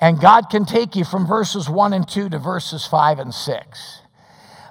And 0.00 0.18
God 0.18 0.48
can 0.48 0.64
take 0.64 0.96
you 0.96 1.04
from 1.04 1.26
verses 1.26 1.68
1 1.68 1.92
and 1.92 2.08
2 2.08 2.30
to 2.30 2.38
verses 2.38 2.86
5 2.86 3.18
and 3.18 3.34
6. 3.34 4.00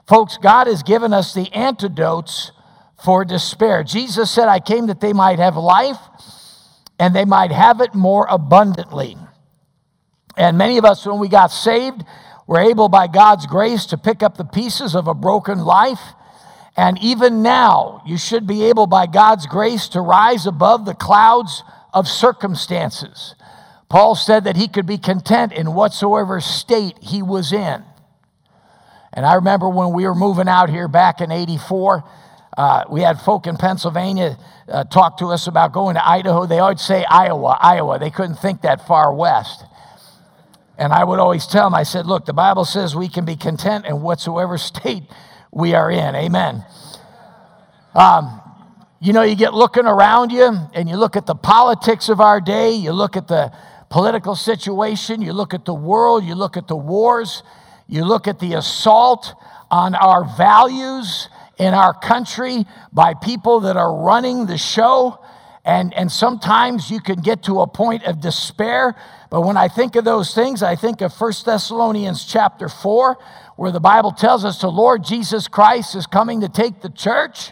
Folks, 0.08 0.38
God 0.38 0.66
has 0.66 0.82
given 0.82 1.14
us 1.14 1.36
the 1.36 1.54
antidotes 1.54 2.52
for 3.04 3.26
despair. 3.26 3.84
Jesus 3.84 4.30
said, 4.30 4.48
I 4.48 4.60
came 4.60 4.88
that 4.88 5.02
they 5.02 5.14
might 5.14 5.40
have 5.40 5.56
life 5.56 6.00
and 7.00 7.16
they 7.16 7.26
might 7.26 7.52
have 7.52 7.82
it 7.82 7.96
more 7.96 8.28
abundantly. 8.30 9.18
And 10.36 10.58
many 10.58 10.78
of 10.78 10.86
us, 10.86 11.06
when 11.06 11.20
we 11.20 11.30
got 11.30 11.52
saved, 11.52 12.04
were 12.48 12.60
able 12.60 12.90
by 12.90 13.08
God's 13.08 13.46
grace 13.46 13.86
to 13.88 13.98
pick 13.98 14.24
up 14.24 14.38
the 14.38 14.46
pieces 14.46 14.96
of 14.96 15.08
a 15.08 15.14
broken 15.14 15.60
life. 15.60 16.02
And 16.76 16.98
even 17.02 17.42
now, 17.42 18.02
you 18.06 18.18
should 18.18 18.48
be 18.48 18.64
able 18.66 18.88
by 18.88 19.06
God's 19.06 19.46
grace 19.46 19.88
to 19.90 20.02
rise 20.02 20.46
above 20.46 20.86
the 20.86 20.94
clouds 20.94 21.64
of 21.94 22.08
circumstances. 22.08 23.36
Paul 23.90 24.16
said 24.16 24.44
that 24.44 24.56
he 24.56 24.68
could 24.68 24.86
be 24.86 24.98
content 24.98 25.52
in 25.52 25.74
whatsoever 25.74 26.40
state 26.40 26.96
he 27.02 27.22
was 27.22 27.52
in. 27.52 27.84
And 29.12 29.26
I 29.26 29.34
remember 29.34 29.68
when 29.68 29.92
we 29.92 30.06
were 30.06 30.16
moving 30.16 30.48
out 30.48 30.70
here 30.70 30.88
back 30.88 31.20
in 31.22 31.32
84, 31.32 32.04
uh, 32.60 32.84
we 32.90 33.00
had 33.00 33.22
folk 33.22 33.48
in 33.48 33.56
Pennsylvania 33.56 34.38
uh, 34.68 34.84
talk 34.84 35.18
to 35.20 35.28
us 35.28 35.48
about 35.48 35.72
going 35.72 35.96
to 35.96 36.06
Idaho. 36.06 36.46
They 36.46 36.60
always 36.60 36.82
say 36.82 37.06
Iowa, 37.06 37.58
Iowa. 37.62 38.00
They 38.00 38.10
couldn't 38.10 38.36
think 38.36 38.64
that 38.64 38.86
far 38.86 39.14
west. 39.14 39.64
And 40.78 40.92
I 40.92 41.06
would 41.06 41.20
always 41.20 41.48
tell 41.48 41.68
them, 41.68 41.74
I 41.74 41.84
said, 41.84 42.06
look, 42.06 42.26
the 42.26 42.34
Bible 42.34 42.66
says 42.66 42.98
we 42.98 43.08
can 43.08 43.24
be 43.24 43.38
content 43.38 43.86
in 43.86 44.02
whatsoever 44.02 44.58
state 44.72 45.04
we 45.54 45.74
are 45.74 45.90
in. 45.90 46.16
Amen. 46.16 46.66
Um, 47.96 48.42
you 49.00 49.14
know, 49.14 49.22
you 49.22 49.38
get 49.38 49.54
looking 49.54 49.86
around 49.86 50.34
you 50.34 50.54
and 50.74 50.90
you 50.90 50.98
look 50.98 51.16
at 51.16 51.28
the 51.28 51.36
politics 51.36 52.10
of 52.10 52.20
our 52.20 52.42
day, 52.42 52.72
you 52.72 52.92
look 52.92 53.16
at 53.16 53.30
the 53.30 53.54
political 53.90 54.36
situation, 54.36 55.22
you 55.22 55.32
look 55.32 55.54
at 55.54 55.64
the 55.64 55.74
world, 55.74 56.26
you 56.26 56.36
look 56.36 56.58
at 56.58 56.68
the 56.68 56.76
wars, 56.76 57.42
you 57.88 58.04
look 58.04 58.28
at 58.28 58.40
the 58.40 58.56
assault 58.56 59.34
on 59.72 59.96
our 59.96 60.26
values 60.36 61.30
in 61.60 61.74
our 61.74 61.94
country 61.94 62.66
by 62.92 63.14
people 63.14 63.60
that 63.62 63.78
are 63.78 63.94
running 64.04 64.46
the 64.46 64.58
show. 64.58 65.20
And, 65.66 65.94
and 65.94 66.12
sometimes 66.12 66.90
you 66.90 67.02
can 67.02 67.20
get 67.20 67.44
to 67.44 67.60
a 67.60 67.68
point 67.68 68.06
of 68.06 68.22
despair. 68.22 68.96
But 69.30 69.42
when 69.42 69.58
I 69.58 69.68
think 69.68 69.96
of 69.96 70.06
those 70.06 70.34
things, 70.34 70.64
I 70.64 70.76
think 70.76 71.02
of 71.02 71.14
1 71.14 71.34
Thessalonians 71.46 72.26
chapter 72.26 72.70
4, 72.70 73.18
where 73.58 73.72
the 73.72 73.82
Bible 73.82 74.14
tells 74.14 74.46
us 74.46 74.62
the 74.62 74.72
Lord 74.72 75.04
Jesus 75.04 75.48
Christ 75.48 75.96
is 75.96 76.08
coming 76.08 76.42
to 76.42 76.50
take 76.50 76.82
the 76.82 76.90
church. 76.90 77.52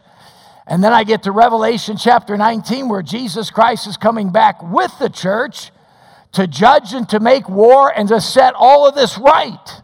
And 0.66 0.84
then 0.84 0.94
I 0.94 1.04
get 1.04 1.24
to 1.24 1.32
Revelation 1.32 1.98
chapter 1.98 2.38
19, 2.38 2.90
where 2.90 3.02
Jesus 3.02 3.52
Christ 3.52 3.88
is 3.88 3.98
coming 3.98 4.32
back 4.32 4.64
with 4.64 4.98
the 5.00 5.10
church 5.10 5.72
to 6.34 6.48
judge 6.48 6.94
and 6.94 7.08
to 7.10 7.20
make 7.20 7.50
war 7.50 7.92
and 7.96 8.08
to 8.10 8.22
set 8.22 8.54
all 8.56 8.88
of 8.88 8.96
this 8.96 9.18
right. 9.18 9.82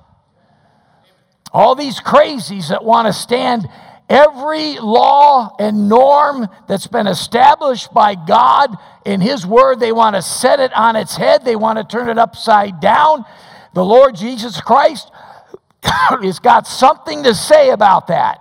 All 1.51 1.75
these 1.75 2.00
crazies 2.00 2.70
that 2.70 2.84
want 2.84 3.08
to 3.08 3.13
stand 3.13 3.68
every 4.10 4.79
law 4.79 5.55
and 5.60 5.89
norm 5.89 6.48
that's 6.67 6.88
been 6.88 7.07
established 7.07 7.93
by 7.93 8.15
God 8.15 8.75
in 9.05 9.22
His 9.22 9.45
Word, 9.45 9.79
they 9.79 9.91
want 9.91 10.15
to 10.15 10.22
set 10.22 10.60
it 10.60 10.74
on 10.74 10.95
its 10.95 11.15
head, 11.15 11.45
they 11.45 11.55
want 11.55 11.77
to 11.77 11.83
turn 11.83 12.10
it 12.10 12.17
upside 12.17 12.79
down. 12.79 13.25
The 13.74 13.83
Lord 13.83 14.15
Jesus 14.15 14.62
Christ 14.62 15.12
has 15.83 16.39
got 16.39 16.67
something 16.67 17.24
to 17.24 17.33
say 17.33 17.69
about 17.69 18.07
that. 18.07 18.39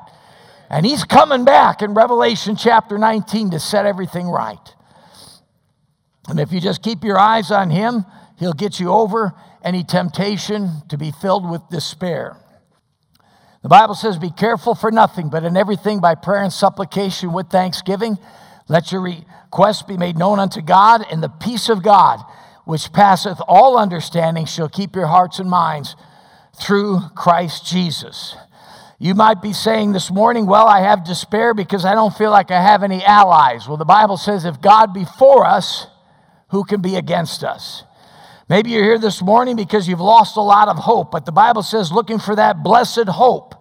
And 0.70 0.86
he's 0.86 1.04
coming 1.04 1.44
back 1.44 1.82
in 1.82 1.92
Revelation 1.92 2.56
chapter 2.56 2.96
19 2.96 3.50
to 3.50 3.60
set 3.60 3.84
everything 3.84 4.28
right. 4.28 4.74
And 6.28 6.40
if 6.40 6.50
you 6.50 6.60
just 6.60 6.82
keep 6.82 7.04
your 7.04 7.18
eyes 7.18 7.50
on 7.50 7.68
him, 7.68 8.06
he'll 8.38 8.54
get 8.54 8.80
you 8.80 8.90
over 8.90 9.34
any 9.62 9.84
temptation 9.84 10.82
to 10.88 10.96
be 10.96 11.10
filled 11.10 11.48
with 11.48 11.60
despair. 11.68 12.41
The 13.62 13.68
Bible 13.68 13.94
says, 13.94 14.18
Be 14.18 14.30
careful 14.30 14.74
for 14.74 14.90
nothing, 14.90 15.30
but 15.30 15.44
in 15.44 15.56
everything 15.56 16.00
by 16.00 16.14
prayer 16.16 16.42
and 16.42 16.52
supplication 16.52 17.32
with 17.32 17.48
thanksgiving, 17.48 18.18
let 18.68 18.90
your 18.90 19.02
requests 19.02 19.82
be 19.82 19.96
made 19.96 20.18
known 20.18 20.38
unto 20.38 20.60
God, 20.60 21.04
and 21.10 21.22
the 21.22 21.28
peace 21.28 21.68
of 21.68 21.82
God, 21.82 22.20
which 22.64 22.92
passeth 22.92 23.40
all 23.46 23.78
understanding, 23.78 24.46
shall 24.46 24.68
keep 24.68 24.96
your 24.96 25.06
hearts 25.06 25.38
and 25.38 25.48
minds 25.48 25.94
through 26.60 27.00
Christ 27.14 27.66
Jesus. 27.66 28.36
You 28.98 29.14
might 29.14 29.42
be 29.42 29.52
saying 29.52 29.92
this 29.92 30.10
morning, 30.10 30.46
Well, 30.46 30.66
I 30.66 30.80
have 30.80 31.04
despair 31.04 31.54
because 31.54 31.84
I 31.84 31.94
don't 31.94 32.16
feel 32.16 32.30
like 32.30 32.50
I 32.50 32.60
have 32.60 32.82
any 32.82 33.04
allies. 33.04 33.68
Well, 33.68 33.76
the 33.76 33.84
Bible 33.84 34.16
says, 34.16 34.44
If 34.44 34.60
God 34.60 34.92
be 34.92 35.04
for 35.04 35.46
us, 35.46 35.86
who 36.50 36.64
can 36.64 36.82
be 36.82 36.96
against 36.96 37.44
us? 37.44 37.84
Maybe 38.52 38.68
you're 38.68 38.84
here 38.84 38.98
this 38.98 39.22
morning 39.22 39.56
because 39.56 39.88
you've 39.88 39.98
lost 39.98 40.36
a 40.36 40.42
lot 40.42 40.68
of 40.68 40.76
hope, 40.76 41.10
but 41.10 41.24
the 41.24 41.32
Bible 41.32 41.62
says, 41.62 41.90
looking 41.90 42.18
for 42.18 42.36
that 42.36 42.62
blessed 42.62 43.08
hope 43.08 43.54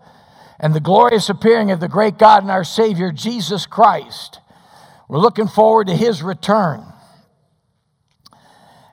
and 0.59 0.75
the 0.75 0.81
glorious 0.81 1.29
appearing 1.29 1.71
of 1.71 1.79
the 1.79 1.87
great 1.87 2.17
God 2.17 2.43
and 2.43 2.51
our 2.51 2.65
Savior, 2.65 3.09
Jesus 3.13 3.65
Christ. 3.65 4.41
We're 5.07 5.19
looking 5.19 5.47
forward 5.47 5.87
to 5.87 5.95
his 5.95 6.21
return. 6.21 6.83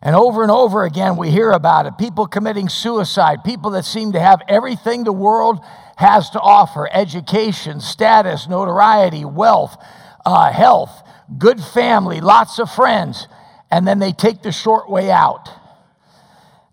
And 0.01 0.15
over 0.15 0.43
and 0.43 0.53
over 0.53 0.85
again, 0.85 1.17
we 1.17 1.31
hear 1.33 1.51
about 1.51 1.87
it 1.87 1.99
people 1.99 2.29
committing 2.29 2.69
suicide, 2.69 3.43
people 3.43 3.73
that 3.73 3.85
seem 3.85 4.13
to 4.13 4.21
have 4.21 4.41
everything 4.47 5.03
the 5.03 5.13
world 5.13 5.59
has 5.97 6.31
to 6.31 6.41
offer 6.41 6.89
education, 6.93 7.81
status, 7.81 8.47
notoriety, 8.47 9.25
wealth, 9.25 9.77
uh, 10.25 10.53
health, 10.53 11.03
good 11.39 11.61
family, 11.61 12.21
lots 12.21 12.61
of 12.61 12.71
friends, 12.71 13.27
and 13.69 13.85
then 13.85 13.99
they 13.99 14.13
take 14.13 14.43
the 14.43 14.53
short 14.53 14.89
way 14.89 15.11
out. 15.11 15.51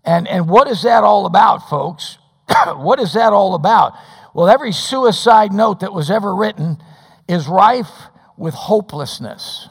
And, 0.06 0.28
and 0.28 0.48
what 0.48 0.68
is 0.68 0.82
that 0.82 1.02
all 1.02 1.26
about, 1.26 1.68
folks? 1.68 2.18
what 2.76 3.00
is 3.00 3.14
that 3.14 3.32
all 3.32 3.54
about? 3.54 3.94
Well, 4.32 4.48
every 4.48 4.72
suicide 4.72 5.52
note 5.52 5.80
that 5.80 5.92
was 5.92 6.10
ever 6.10 6.34
written 6.34 6.78
is 7.28 7.48
rife 7.48 7.90
with 8.36 8.54
hopelessness. 8.54 9.68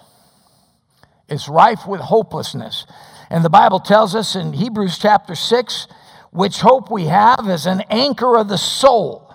It's 1.30 1.48
rife 1.48 1.88
with 1.88 2.01
hopelessness. 2.01 2.86
And 3.30 3.46
the 3.46 3.50
Bible 3.50 3.80
tells 3.80 4.13
us 4.13 4.36
in 4.36 4.54
Hebrews 4.54 5.00
chapter 5.00 5.36
6 5.36 5.88
which 6.32 6.60
hope 6.60 6.92
we 6.92 7.06
have 7.06 7.48
is 7.48 7.65
an 7.65 7.82
anchor 7.89 8.38
of 8.38 8.50
the 8.50 8.58
soul, 8.58 9.34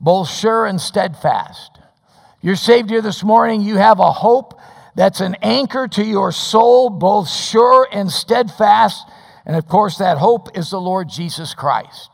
both 0.00 0.30
sure 0.30 0.66
and 0.66 0.80
steadfast. 0.80 1.80
You're 2.40 2.54
saved 2.54 2.90
here 2.90 3.02
this 3.02 3.24
morning, 3.24 3.60
you 3.60 3.76
have 3.76 3.98
a 3.98 4.12
hope 4.12 4.60
that's 4.94 5.20
an 5.20 5.34
anchor 5.42 5.88
to 5.88 6.04
your 6.04 6.30
soul, 6.30 6.90
both 6.90 7.28
sure 7.28 7.88
and 7.90 8.08
steadfast 8.08 9.04
and 9.44 9.56
of 9.56 9.66
course, 9.66 9.98
that 9.98 10.18
hope 10.18 10.56
is 10.56 10.70
the 10.70 10.80
Lord 10.80 11.08
Jesus 11.08 11.54
Christ. 11.54 12.10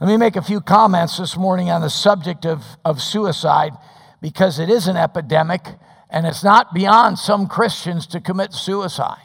Let 0.00 0.08
me 0.08 0.16
make 0.16 0.36
a 0.36 0.42
few 0.42 0.60
comments 0.60 1.18
this 1.18 1.36
morning 1.36 1.70
on 1.70 1.80
the 1.80 1.88
subject 1.88 2.44
of, 2.44 2.64
of 2.84 3.00
suicide 3.00 3.72
because 4.20 4.58
it 4.58 4.68
is 4.68 4.88
an 4.88 4.96
epidemic 4.96 5.66
and 6.10 6.26
it's 6.26 6.42
not 6.42 6.74
beyond 6.74 7.18
some 7.18 7.46
Christians 7.46 8.06
to 8.08 8.20
commit 8.20 8.52
suicide. 8.52 9.22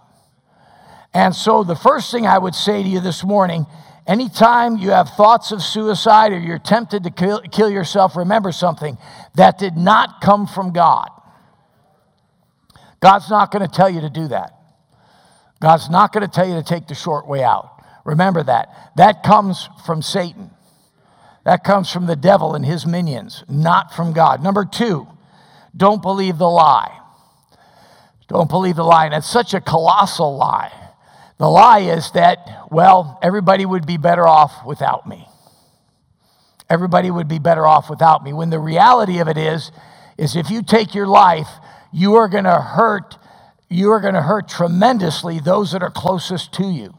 And 1.14 1.36
so, 1.36 1.64
the 1.64 1.76
first 1.76 2.12
thing 2.12 2.28
I 2.28 2.38
would 2.38 2.54
say 2.54 2.84
to 2.84 2.90
you 2.90 3.00
this 3.00 3.24
morning 3.24 3.66
anytime 4.06 4.78
you 4.78 4.92
have 4.92 5.10
thoughts 5.10 5.52
of 5.52 5.64
suicide 5.64 6.32
or 6.32 6.40
you're 6.40 6.60
tempted 6.60 7.04
to 7.04 7.12
kill, 7.12 7.42
kill 7.52 7.70
yourself, 7.70 8.16
remember 8.16 8.52
something 8.52 8.98
that 9.36 9.58
did 9.58 9.76
not 9.76 10.22
come 10.22 10.46
from 10.46 10.72
God. 10.72 11.10
God's 13.00 13.30
not 13.30 13.52
going 13.52 13.68
to 13.68 13.74
tell 13.74 13.90
you 13.90 14.02
to 14.02 14.10
do 14.10 14.28
that. 14.28 14.59
God's 15.62 15.90
not 15.90 16.14
going 16.14 16.26
to 16.26 16.32
tell 16.32 16.48
you 16.48 16.56
to 16.56 16.64
take 16.64 16.88
the 16.88 16.96
short 16.96 17.28
way 17.28 17.44
out. 17.44 17.84
Remember 18.06 18.44
that. 18.44 18.92
That 18.96 19.24
comes 19.24 19.70
from 19.86 20.02
Satan. 20.02 20.52
That 21.44 21.64
comes 21.64 21.92
from 21.92 22.06
the 22.06 22.16
devil 22.16 22.56
and 22.56 22.66
his 22.66 22.86
minions, 22.86 23.44
not 23.50 23.94
from 23.94 24.14
God. 24.14 24.44
Number 24.44 24.66
two, 24.66 25.08
don't 25.76 26.02
believe 26.02 26.38
the 26.38 26.50
lie. 26.50 27.00
Don't 28.28 28.50
believe 28.50 28.76
the 28.76 28.84
lie. 28.84 29.06
And 29.06 29.14
it's 29.14 29.30
such 29.30 29.54
a 29.54 29.62
colossal 29.62 30.38
lie. 30.38 30.72
The 31.38 31.50
lie 31.50 31.80
is 31.80 32.12
that, 32.12 32.68
well, 32.70 33.18
everybody 33.22 33.66
would 33.66 33.88
be 33.88 33.98
better 33.98 34.28
off 34.28 34.66
without 34.66 35.08
me. 35.08 35.28
Everybody 36.70 37.10
would 37.10 37.28
be 37.28 37.40
better 37.40 37.66
off 37.66 37.90
without 37.90 38.24
me. 38.24 38.32
When 38.34 38.50
the 38.50 38.60
reality 38.60 39.20
of 39.20 39.28
it 39.28 39.38
is, 39.38 39.72
is 40.18 40.36
if 40.36 40.50
you 40.52 40.62
take 40.62 40.94
your 40.94 41.08
life, 41.08 41.48
you 41.92 42.16
are 42.16 42.28
going 42.28 42.44
to 42.44 42.62
hurt 42.62 43.18
you 43.70 43.92
are 43.92 44.00
going 44.00 44.16
to 44.16 44.22
hurt 44.22 44.50
tremendously 44.50 45.40
those 45.40 45.72
that 45.72 45.84
are 45.84 45.92
closest 45.92 46.54
to 46.54 46.66
you. 46.66 46.96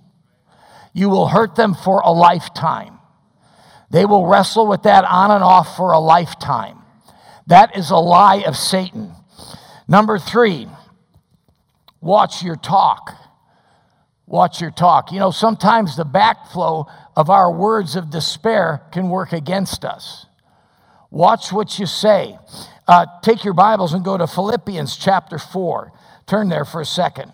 You 0.93 1.09
will 1.09 1.29
hurt 1.29 1.57
them 1.57 1.75
for 1.75 2.01
a 2.01 2.11
lifetime. 2.11 2.99
They 3.91 4.05
will 4.05 4.27
wrestle 4.27 4.67
with 4.67 4.85
that 4.85 5.05
on 5.05 5.31
and 5.33 5.43
off 5.43 5.77
for 5.77 5.93
a 5.93 5.99
lifetime. 5.99 6.79
That 7.49 7.77
is 7.77 7.91
a 7.91 7.97
lie 7.97 8.45
of 8.47 8.57
Satan. 8.57 9.13
Number 9.89 10.19
three, 10.19 10.69
watch 12.01 12.43
your 12.45 12.57
talk. 12.57 13.17
Watch 14.27 14.61
your 14.61 14.71
talk. 14.71 15.11
You 15.11 15.19
know, 15.19 15.33
sometimes 15.33 15.97
the 15.97 16.05
backflow 16.05 16.89
of 17.17 17.29
our 17.31 17.51
words 17.51 17.97
of 17.97 18.11
despair 18.11 18.83
can 18.93 19.09
work 19.09 19.33
against 19.33 19.85
us. 19.85 20.27
Watch 21.11 21.51
what 21.51 21.81
you 21.81 21.87
say. 21.87 22.39
Uh, 22.87 23.07
take 23.23 23.45
your 23.45 23.55
Bibles 23.55 23.93
and 23.93 24.05
go 24.05 24.17
to 24.17 24.29
Philippians 24.29 24.97
chapter 24.97 25.39
4. 25.39 25.93
Turn 26.31 26.49
there 26.49 26.65
for 26.65 26.81
a 26.81 26.87
second 26.87 27.33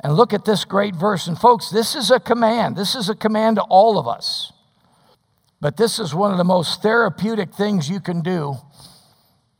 and 0.00 0.14
look 0.14 0.32
at 0.32 0.46
this 0.46 0.64
great 0.64 0.96
verse. 0.96 1.26
And, 1.26 1.38
folks, 1.38 1.68
this 1.68 1.94
is 1.94 2.10
a 2.10 2.18
command. 2.18 2.76
This 2.76 2.94
is 2.94 3.10
a 3.10 3.14
command 3.14 3.56
to 3.56 3.62
all 3.64 3.98
of 3.98 4.08
us. 4.08 4.54
But 5.60 5.76
this 5.76 5.98
is 5.98 6.14
one 6.14 6.32
of 6.32 6.38
the 6.38 6.44
most 6.44 6.80
therapeutic 6.80 7.52
things 7.52 7.90
you 7.90 8.00
can 8.00 8.22
do. 8.22 8.54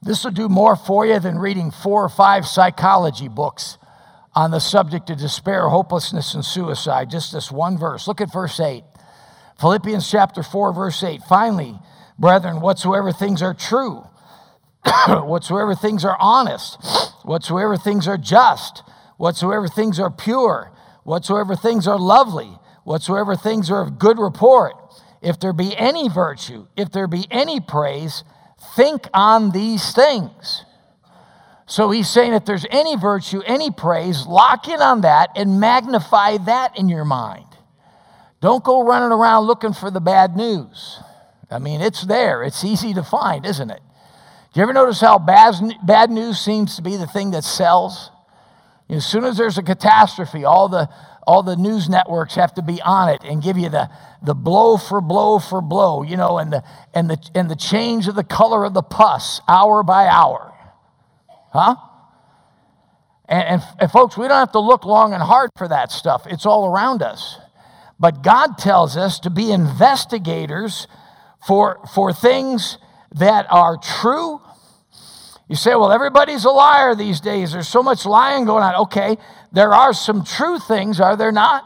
This 0.01 0.25
will 0.25 0.31
do 0.31 0.49
more 0.49 0.75
for 0.75 1.05
you 1.05 1.21
than 1.21 1.37
reading 1.37 1.71
four 1.71 2.03
or 2.03 2.09
five 2.09 2.47
psychology 2.47 3.29
books 3.29 3.77
on 4.35 4.53
the 4.53 4.59
subject 4.59 5.11
of 5.11 5.19
despair, 5.19 5.69
hopelessness, 5.69 6.33
and 6.33 6.47
suicide. 6.47 7.11
Just 7.11 7.31
this 7.31 7.53
one 7.53 7.77
verse. 7.77 8.09
Look 8.09 8.23
at 8.23 8.33
verse 8.33 8.59
8. 8.59 8.85
Philippians 9.61 10.11
chapter 10.11 10.43
4, 10.43 10.73
verse 10.73 11.03
8. 11.03 11.21
Finally, 11.29 11.79
brethren, 12.19 12.63
whatsoever 12.63 13.13
things 13.13 13.43
are 13.43 13.53
true, 13.53 14.03
whatsoever 15.09 15.75
things 15.75 16.07
are 16.07 16.17
honest, 16.19 16.79
whatsoever 17.25 17.77
things 17.77 18.07
are 18.07 18.19
just, 18.19 18.83
whatsoever 19.17 19.67
things 19.67 19.99
are 19.99 20.11
pure, 20.11 20.73
whatsoever 21.03 21.57
things 21.57 21.89
are 21.89 21.99
lovely, 21.99 22.59
whatsoever 22.85 23.35
things 23.35 23.71
are 23.71 23.83
of 23.83 23.99
good 23.99 24.19
report, 24.19 24.75
if 25.23 25.41
there 25.41 25.53
be 25.53 25.77
any 25.77 26.09
virtue, 26.09 26.67
if 26.77 26.93
there 26.93 27.07
be 27.07 27.27
any 27.31 27.61
praise, 27.61 28.25
think 28.77 29.09
on 29.15 29.51
these 29.51 29.93
things. 29.93 30.65
So 31.67 31.91
he's 31.91 32.11
saying 32.11 32.35
if 32.35 32.45
there's 32.45 32.67
any 32.71 32.97
virtue, 32.97 33.41
any 33.47 33.71
praise, 33.71 34.27
lock 34.27 34.69
in 34.69 34.83
on 34.83 35.01
that 35.01 35.31
and 35.35 35.59
magnify 35.61 36.37
that 36.39 36.79
in 36.79 36.91
your 36.91 37.07
mind. 37.07 37.47
Don't 38.43 38.63
go 38.63 38.85
running 38.85 39.13
around 39.13 39.45
looking 39.45 39.73
for 39.73 39.91
the 39.91 40.01
bad 40.01 40.37
news. 40.37 41.01
I 41.51 41.59
mean, 41.59 41.81
it's 41.81 42.03
there, 42.03 42.43
it's 42.43 42.65
easy 42.65 42.93
to 42.93 43.03
find, 43.03 43.47
isn't 43.47 43.71
it? 43.71 43.81
Do 44.55 44.61
you 44.61 44.63
ever 44.63 44.73
notice 44.73 45.01
how 45.01 45.19
bad, 45.19 45.57
bad 45.85 46.13
news 46.13 46.39
seems 46.39 46.77
to 46.77 46.83
be 46.83 46.97
the 46.97 47.09
thing 47.09 47.33
that 47.33 47.43
sells? 47.43 48.13
As 48.89 49.05
soon 49.05 49.25
as 49.25 49.37
there's 49.37 49.59
a 49.59 49.65
catastrophe, 49.65 50.45
all 50.45 50.69
the, 50.69 50.89
all 51.27 51.43
the 51.43 51.57
news 51.57 51.89
networks 51.89 52.37
have 52.37 52.55
to 52.55 52.63
be 52.63 52.81
on 52.83 53.09
it 53.09 53.23
and 53.25 53.43
give 53.43 53.59
you 53.59 53.69
the, 53.69 53.91
the 54.23 54.33
blow 54.35 54.77
for 54.77 55.01
blow 55.01 55.41
for 55.41 55.61
blow, 55.61 56.05
you 56.05 56.17
know, 56.17 56.39
and 56.39 56.53
the, 56.53 56.63
and, 56.95 57.11
the, 57.11 57.19
and 57.35 57.51
the 57.51 57.57
change 57.57 58.07
of 58.07 58.15
the 58.15 58.23
color 58.23 58.65
of 58.65 58.75
the 58.75 58.83
pus 58.83 59.41
hour 59.49 59.83
by 59.83 60.07
hour. 60.07 60.55
Huh? 61.53 61.75
And, 63.29 63.43
and, 63.43 63.63
and 63.81 63.91
folks, 63.91 64.17
we 64.17 64.29
don't 64.29 64.39
have 64.39 64.53
to 64.53 64.61
look 64.61 64.85
long 64.85 65.15
and 65.15 65.23
hard 65.23 65.51
for 65.59 65.67
that 65.67 65.91
stuff, 65.91 66.29
it's 66.29 66.47
all 66.47 66.73
around 66.73 67.03
us. 67.03 67.39
But 67.99 68.23
God 68.23 68.57
tells 68.57 68.97
us 68.97 69.19
to 69.21 69.31
be 69.31 69.51
investigators 69.51 70.87
for, 71.45 71.81
for 71.93 72.13
things 72.13 72.79
that 73.15 73.47
are 73.51 73.79
true. 73.79 74.41
You 75.49 75.57
say, 75.57 75.75
well, 75.75 75.93
everybody's 75.93 76.45
a 76.45 76.51
liar 76.51 76.95
these 76.95 77.21
days. 77.21 77.53
There's 77.53 77.69
so 77.69 77.83
much 77.83 78.07
lying 78.07 78.47
going 78.47 78.65
on. 78.65 78.75
Okay, 78.87 79.19
there 79.53 79.75
are 79.75 79.93
some 79.93 80.25
true 80.25 80.59
things, 80.59 81.01
are 81.01 81.17
there 81.17 81.33
not? 81.33 81.65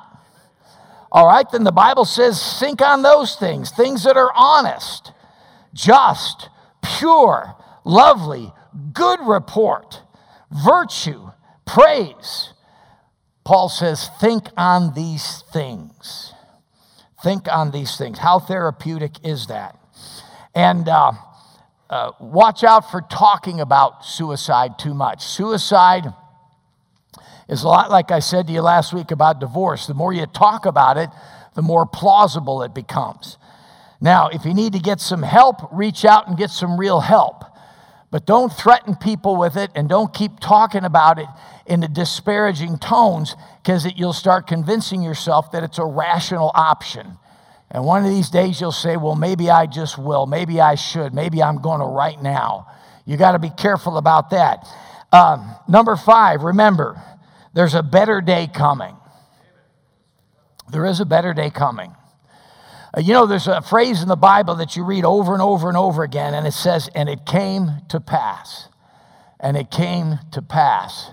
All 1.10 1.26
right, 1.26 1.48
then 1.50 1.64
the 1.64 1.72
Bible 1.72 2.04
says, 2.04 2.58
think 2.58 2.82
on 2.82 3.02
those 3.02 3.36
things, 3.36 3.70
things 3.70 4.04
that 4.04 4.16
are 4.16 4.32
honest, 4.34 5.12
just, 5.72 6.50
pure, 6.82 7.54
lovely, 7.84 8.52
good 8.92 9.20
report, 9.22 10.02
virtue, 10.50 11.30
praise. 11.64 12.52
Paul 13.44 13.68
says, 13.70 14.10
think 14.20 14.48
on 14.56 14.92
these 14.94 15.42
things. 15.52 16.34
Think 17.22 17.48
on 17.50 17.70
these 17.70 17.96
things. 17.96 18.18
How 18.18 18.38
therapeutic 18.38 19.24
is 19.24 19.46
that? 19.46 19.78
And 20.54 20.88
uh, 20.88 21.12
uh, 21.90 22.12
watch 22.20 22.64
out 22.64 22.90
for 22.90 23.00
talking 23.00 23.60
about 23.60 24.04
suicide 24.04 24.78
too 24.78 24.94
much. 24.94 25.24
Suicide 25.24 26.12
is 27.48 27.62
a 27.62 27.68
lot 27.68 27.90
like 27.90 28.10
I 28.10 28.18
said 28.18 28.46
to 28.46 28.52
you 28.52 28.60
last 28.60 28.92
week 28.92 29.10
about 29.10 29.40
divorce. 29.40 29.86
The 29.86 29.94
more 29.94 30.12
you 30.12 30.26
talk 30.26 30.66
about 30.66 30.98
it, 30.98 31.08
the 31.54 31.62
more 31.62 31.86
plausible 31.86 32.62
it 32.62 32.74
becomes. 32.74 33.38
Now, 34.00 34.28
if 34.28 34.44
you 34.44 34.54
need 34.54 34.74
to 34.74 34.78
get 34.78 35.00
some 35.00 35.22
help, 35.22 35.56
reach 35.72 36.04
out 36.04 36.28
and 36.28 36.36
get 36.36 36.50
some 36.50 36.78
real 36.78 37.00
help. 37.00 37.44
But 38.10 38.26
don't 38.26 38.52
threaten 38.52 38.94
people 38.94 39.36
with 39.36 39.56
it 39.56 39.70
and 39.74 39.88
don't 39.88 40.14
keep 40.14 40.40
talking 40.40 40.84
about 40.84 41.18
it 41.18 41.26
in 41.66 41.80
the 41.80 41.88
disparaging 41.88 42.78
tones 42.78 43.34
because 43.62 43.86
you'll 43.96 44.12
start 44.12 44.46
convincing 44.46 45.02
yourself 45.02 45.50
that 45.52 45.62
it's 45.62 45.78
a 45.78 45.84
rational 45.84 46.50
option. 46.54 47.18
And 47.70 47.84
one 47.84 48.04
of 48.04 48.10
these 48.10 48.30
days 48.30 48.60
you'll 48.60 48.72
say, 48.72 48.96
well, 48.96 49.14
maybe 49.14 49.50
I 49.50 49.66
just 49.66 49.98
will. 49.98 50.26
Maybe 50.26 50.60
I 50.60 50.74
should. 50.74 51.12
Maybe 51.12 51.42
I'm 51.42 51.60
going 51.60 51.80
to 51.80 51.86
right 51.86 52.20
now. 52.20 52.66
You 53.04 53.16
got 53.16 53.32
to 53.32 53.38
be 53.38 53.50
careful 53.50 53.98
about 53.98 54.30
that. 54.30 54.66
Um, 55.12 55.54
number 55.66 55.96
five, 55.96 56.42
remember, 56.42 57.02
there's 57.54 57.74
a 57.74 57.82
better 57.82 58.20
day 58.20 58.46
coming. 58.52 58.96
There 60.70 60.84
is 60.84 61.00
a 61.00 61.06
better 61.06 61.32
day 61.32 61.50
coming. 61.50 61.94
Uh, 62.96 63.00
you 63.00 63.12
know, 63.12 63.26
there's 63.26 63.46
a 63.46 63.62
phrase 63.62 64.02
in 64.02 64.08
the 64.08 64.16
Bible 64.16 64.54
that 64.56 64.76
you 64.76 64.84
read 64.84 65.04
over 65.04 65.32
and 65.32 65.42
over 65.42 65.68
and 65.68 65.76
over 65.76 66.02
again, 66.02 66.34
and 66.34 66.46
it 66.46 66.52
says, 66.52 66.88
and 66.94 67.08
it 67.08 67.26
came 67.26 67.82
to 67.88 68.00
pass. 68.00 68.68
And 69.40 69.56
it 69.56 69.70
came 69.70 70.18
to 70.32 70.42
pass. 70.42 71.10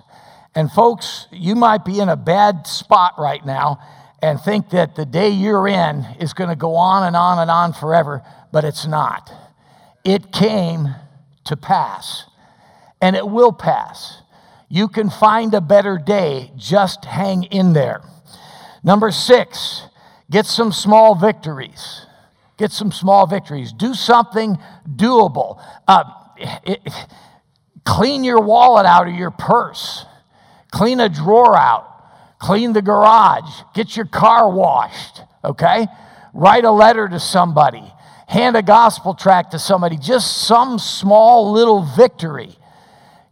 And 0.56 0.72
folks, 0.72 1.28
you 1.32 1.56
might 1.56 1.86
be 1.86 2.00
in 2.00 2.10
a 2.10 2.16
bad 2.16 2.66
spot 2.66 3.14
right 3.18 3.46
now 3.46 3.80
and 4.22 4.40
think 4.40 4.70
that 4.72 4.96
the 4.96 5.06
day 5.06 5.30
you're 5.30 5.68
in 5.68 6.06
is 6.20 6.34
going 6.34 6.50
to 6.50 6.56
go 6.56 6.76
on 6.76 7.04
and 7.04 7.16
on 7.16 7.40
and 7.40 7.52
on 7.52 7.74
forever, 7.74 8.24
but 8.52 8.64
it's 8.64 8.88
not. 8.88 9.32
It 10.04 10.32
came 10.32 10.96
to 11.46 11.58
pass, 11.58 12.26
and 13.02 13.16
it 13.16 13.28
will 13.28 13.52
pass. 13.52 14.22
You 14.70 14.88
can 14.88 15.10
find 15.10 15.54
a 15.54 15.62
better 15.62 15.98
day, 15.98 16.52
just 16.56 17.06
hang 17.06 17.44
in 17.44 17.74
there. 17.74 18.02
Number 18.84 19.12
six, 19.12 19.84
get 20.30 20.46
some 20.46 20.72
small 20.72 21.16
victories. 21.16 22.06
Get 22.58 22.72
some 22.72 22.92
small 22.92 23.28
victories. 23.28 23.74
Do 23.74 23.94
something 23.94 24.58
doable. 24.88 25.62
Uh, 25.88 26.04
it, 26.38 26.80
clean 27.84 28.24
your 28.24 28.42
wallet 28.42 28.86
out 28.86 29.08
of 29.08 29.14
your 29.14 29.32
purse 29.32 30.06
Clean 30.76 31.00
a 31.00 31.08
drawer 31.08 31.58
out. 31.58 31.95
Clean 32.46 32.74
the 32.74 32.82
garage. 32.84 33.64
Get 33.74 33.98
your 33.98 34.06
car 34.06 34.48
washed, 34.48 35.24
okay? 35.44 35.88
Write 36.32 36.64
a 36.64 36.70
letter 36.70 37.10
to 37.10 37.20
somebody. 37.20 37.92
Hand 38.28 38.56
a 38.56 38.62
gospel 38.62 39.16
tract 39.16 39.54
to 39.54 39.58
somebody. 39.58 39.98
Just 39.98 40.46
some 40.46 40.78
small 40.78 41.52
little 41.52 41.82
victory. 41.82 42.56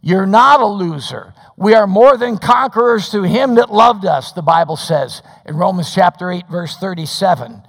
You're 0.00 0.26
not 0.26 0.58
a 0.58 0.66
loser. 0.66 1.32
We 1.56 1.74
are 1.74 1.86
more 1.86 2.16
than 2.16 2.38
conquerors 2.38 3.08
through 3.08 3.24
him 3.24 3.54
that 3.54 3.72
loved 3.72 4.04
us, 4.04 4.32
the 4.32 4.42
Bible 4.42 4.74
says 4.74 5.22
in 5.46 5.54
Romans 5.54 5.94
chapter 5.94 6.32
8, 6.32 6.48
verse 6.50 6.76
37. 6.76 7.62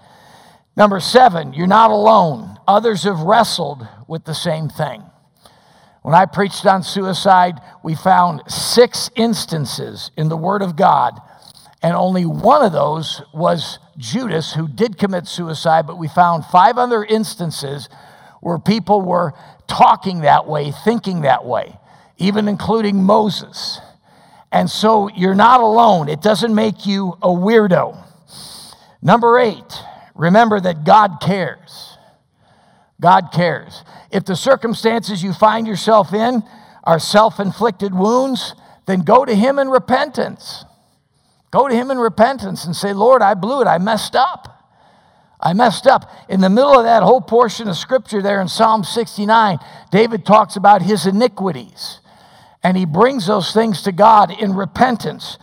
Number 0.76 1.00
seven, 1.00 1.54
you're 1.54 1.68
not 1.68 1.92
alone. 1.92 2.58
Others 2.68 3.04
have 3.04 3.20
wrestled 3.20 3.88
with 4.08 4.26
the 4.26 4.34
same 4.34 4.68
thing. 4.68 5.04
When 6.02 6.16
I 6.16 6.26
preached 6.26 6.66
on 6.66 6.82
suicide, 6.82 7.60
we 7.84 7.94
found 7.94 8.42
six 8.48 9.12
instances 9.16 10.10
in 10.18 10.30
the 10.30 10.38
Word 10.38 10.64
of 10.64 10.76
God, 10.76 11.20
and 11.86 11.96
only 11.96 12.26
one 12.26 12.66
of 12.66 12.72
those 12.72 13.22
was 13.32 13.78
Judas, 13.96 14.54
who 14.54 14.68
did 14.68 14.98
commit 14.98 15.28
suicide, 15.28 15.86
but 15.86 16.00
we 16.00 16.08
found 16.08 16.44
five 16.44 16.80
other 16.80 17.04
instances 17.04 17.90
where 18.42 18.58
people 18.58 19.04
were 19.04 19.34
talking 19.68 20.22
that 20.22 20.48
way, 20.48 20.72
thinking 20.84 21.22
that 21.22 21.46
way, 21.46 21.78
even 22.18 22.48
including 22.48 23.04
Moses. 23.04 23.80
And 24.52 24.68
so 24.68 25.12
you're 25.16 25.36
not 25.36 25.62
alone. 25.62 26.10
It 26.10 26.24
doesn't 26.24 26.56
make 26.56 26.88
you 26.88 27.20
a 27.22 27.28
weirdo. 27.28 27.96
Number 29.04 29.38
eight, 29.38 29.84
remember 30.16 30.60
that 30.60 30.86
God 30.86 31.20
cares. 31.22 32.00
God 33.00 33.30
cares. 33.32 33.84
If 34.10 34.26
the 34.26 34.36
circumstances 34.36 35.22
you 35.22 35.34
find 35.34 35.68
yourself 35.68 36.16
in 36.16 36.42
are 36.84 36.98
self 36.98 37.40
inflicted 37.40 37.94
wounds, 37.94 38.56
then 38.88 39.02
go 39.02 39.24
to 39.24 39.36
Him 39.36 39.60
in 39.60 39.70
repentance. 39.70 40.66
Go 41.56 41.70
to 41.70 41.74
Him 41.74 41.90
in 41.90 41.98
repentance 41.98 42.66
and 42.66 42.76
say, 42.76 42.92
Lord, 42.92 43.22
I 43.22 43.34
blew 43.34 43.62
it. 43.62 43.66
I 43.66 43.78
messed 43.78 44.14
up. 44.14 44.74
I 45.40 45.54
messed 45.54 45.88
up. 45.88 46.12
In 46.28 46.42
the 46.42 46.50
middle 46.50 46.78
of 46.78 46.84
that 46.84 47.02
whole 47.02 47.22
portion 47.22 47.70
of 47.70 47.78
scripture 47.78 48.22
there 48.22 48.42
in 48.42 48.50
Psalm 48.50 48.84
69, 48.84 49.60
David 49.90 50.26
talks 50.26 50.58
about 50.58 50.82
his 50.82 51.06
iniquities. 51.06 52.02
And 52.62 52.76
he 52.76 52.84
brings 52.86 53.28
those 53.28 53.54
things 53.54 53.84
to 53.84 53.94
God 53.94 54.38
in 54.38 54.54
repentance. 54.54 55.38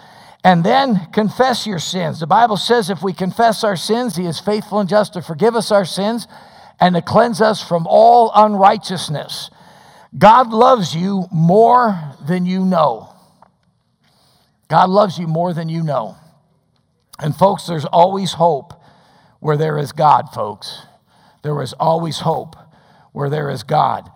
And 0.44 0.62
then 0.62 1.06
confess 1.14 1.66
your 1.66 1.78
sins. 1.78 2.20
The 2.20 2.26
Bible 2.26 2.58
says 2.58 2.90
if 2.90 3.02
we 3.02 3.14
confess 3.14 3.64
our 3.64 3.76
sins, 3.76 4.14
He 4.14 4.26
is 4.26 4.38
faithful 4.38 4.80
and 4.80 4.90
just 4.90 5.14
to 5.14 5.22
forgive 5.22 5.56
us 5.56 5.70
our 5.70 5.86
sins 5.86 6.28
and 6.78 6.94
to 6.94 7.00
cleanse 7.00 7.40
us 7.40 7.66
from 7.66 7.86
all 7.88 8.30
unrighteousness. 8.34 9.48
God 10.18 10.52
loves 10.52 10.94
you 10.94 11.24
more 11.32 11.98
than 12.28 12.44
you 12.44 12.66
know. 12.66 13.11
God 14.72 14.88
loves 14.88 15.18
you 15.18 15.26
more 15.26 15.52
than 15.52 15.68
you 15.68 15.82
know. 15.82 16.16
And, 17.18 17.36
folks, 17.36 17.66
there's 17.66 17.84
always 17.84 18.32
hope 18.32 18.72
where 19.38 19.58
there 19.58 19.76
is 19.76 19.92
God, 19.92 20.30
folks. 20.32 20.86
There 21.42 21.60
is 21.60 21.74
always 21.74 22.20
hope 22.20 22.56
where 23.12 23.28
there 23.28 23.50
is 23.50 23.64
God. 23.64 24.10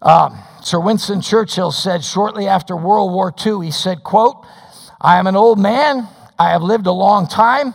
Um, 0.00 0.42
Sir 0.62 0.80
Winston 0.80 1.20
Churchill 1.20 1.72
said 1.72 2.02
shortly 2.02 2.48
after 2.48 2.74
World 2.74 3.12
War 3.12 3.34
II, 3.44 3.66
he 3.66 3.70
said, 3.70 4.02
quote, 4.02 4.46
I 4.98 5.18
am 5.18 5.26
an 5.26 5.36
old 5.36 5.58
man. 5.58 6.08
I 6.38 6.52
have 6.52 6.62
lived 6.62 6.86
a 6.86 6.92
long 6.92 7.28
time. 7.28 7.74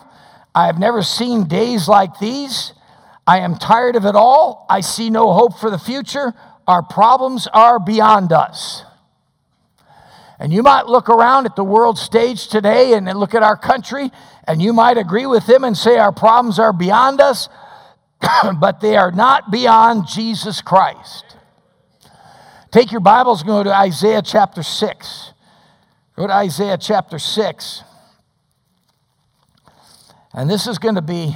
I 0.55 0.65
have 0.65 0.79
never 0.79 1.03
seen 1.03 1.47
days 1.47 1.87
like 1.87 2.17
these. 2.17 2.73
I 3.27 3.41
am 3.41 3.59
tired 3.59 3.95
of 3.95 4.05
it 4.05 4.15
all. 4.15 4.65
I 4.71 4.81
see 4.81 5.11
no 5.11 5.33
hope 5.33 5.59
for 5.59 5.69
the 5.69 5.77
future. 5.77 6.33
Our 6.65 6.81
problems 6.81 7.47
are 7.53 7.79
beyond 7.79 8.33
us. 8.33 8.81
And 10.39 10.53
you 10.53 10.61
might 10.61 10.85
look 10.85 11.09
around 11.09 11.45
at 11.45 11.55
the 11.55 11.63
world 11.63 11.97
stage 11.97 12.47
today 12.47 12.93
and 12.93 13.05
look 13.17 13.33
at 13.33 13.41
our 13.41 13.57
country, 13.57 14.11
and 14.47 14.61
you 14.61 14.71
might 14.71 14.97
agree 14.97 15.25
with 15.25 15.49
him 15.49 15.63
and 15.63 15.75
say 15.75 15.97
our 15.97 16.11
problems 16.11 16.59
are 16.59 16.73
beyond 16.73 17.19
us, 17.19 17.49
but 18.59 18.79
they 18.79 18.95
are 18.95 19.11
not 19.11 19.49
beyond 19.51 20.07
Jesus 20.07 20.61
Christ. 20.61 21.37
Take 22.71 22.91
your 22.91 23.01
Bibles 23.01 23.41
and 23.41 23.47
go 23.47 23.63
to 23.63 23.75
Isaiah 23.75 24.21
chapter 24.21 24.61
6. 24.61 25.33
Go 26.15 26.27
to 26.27 26.33
Isaiah 26.33 26.77
chapter 26.77 27.17
6. 27.17 27.83
And 30.33 30.49
this 30.49 30.67
is 30.67 30.77
going 30.77 30.95
to 30.95 31.01
be 31.01 31.35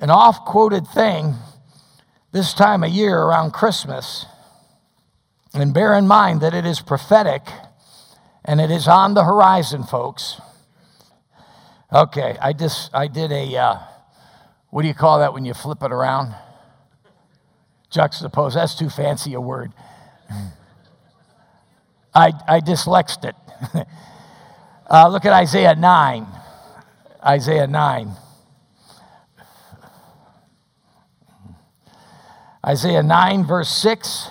an 0.00 0.10
oft 0.10 0.44
quoted 0.44 0.86
thing 0.86 1.34
this 2.32 2.52
time 2.52 2.82
of 2.82 2.90
year 2.90 3.18
around 3.18 3.52
Christmas. 3.52 4.26
And 5.58 5.74
bear 5.74 5.94
in 5.94 6.06
mind 6.06 6.40
that 6.42 6.54
it 6.54 6.64
is 6.64 6.80
prophetic 6.80 7.42
and 8.44 8.60
it 8.60 8.70
is 8.70 8.86
on 8.86 9.14
the 9.14 9.24
horizon, 9.24 9.82
folks. 9.82 10.40
Okay, 11.92 12.36
I 12.40 12.52
just 12.52 12.94
I 12.94 13.08
did 13.08 13.32
a 13.32 13.56
uh, 13.56 13.78
what 14.70 14.82
do 14.82 14.88
you 14.88 14.94
call 14.94 15.18
that 15.18 15.34
when 15.34 15.44
you 15.44 15.54
flip 15.54 15.82
it 15.82 15.90
around? 15.90 16.32
Juxtapose. 17.90 18.54
That's 18.54 18.76
too 18.76 18.88
fancy 18.88 19.34
a 19.34 19.40
word. 19.40 19.72
I 22.14 22.32
I 22.46 22.60
dyslexed 22.60 23.24
it. 23.28 23.34
uh, 24.88 25.08
look 25.08 25.24
at 25.24 25.32
Isaiah 25.32 25.74
nine. 25.74 26.28
Isaiah 27.26 27.66
nine. 27.66 28.12
Isaiah 32.64 33.02
9, 33.02 33.44
verse 33.46 33.70
6 33.70 34.30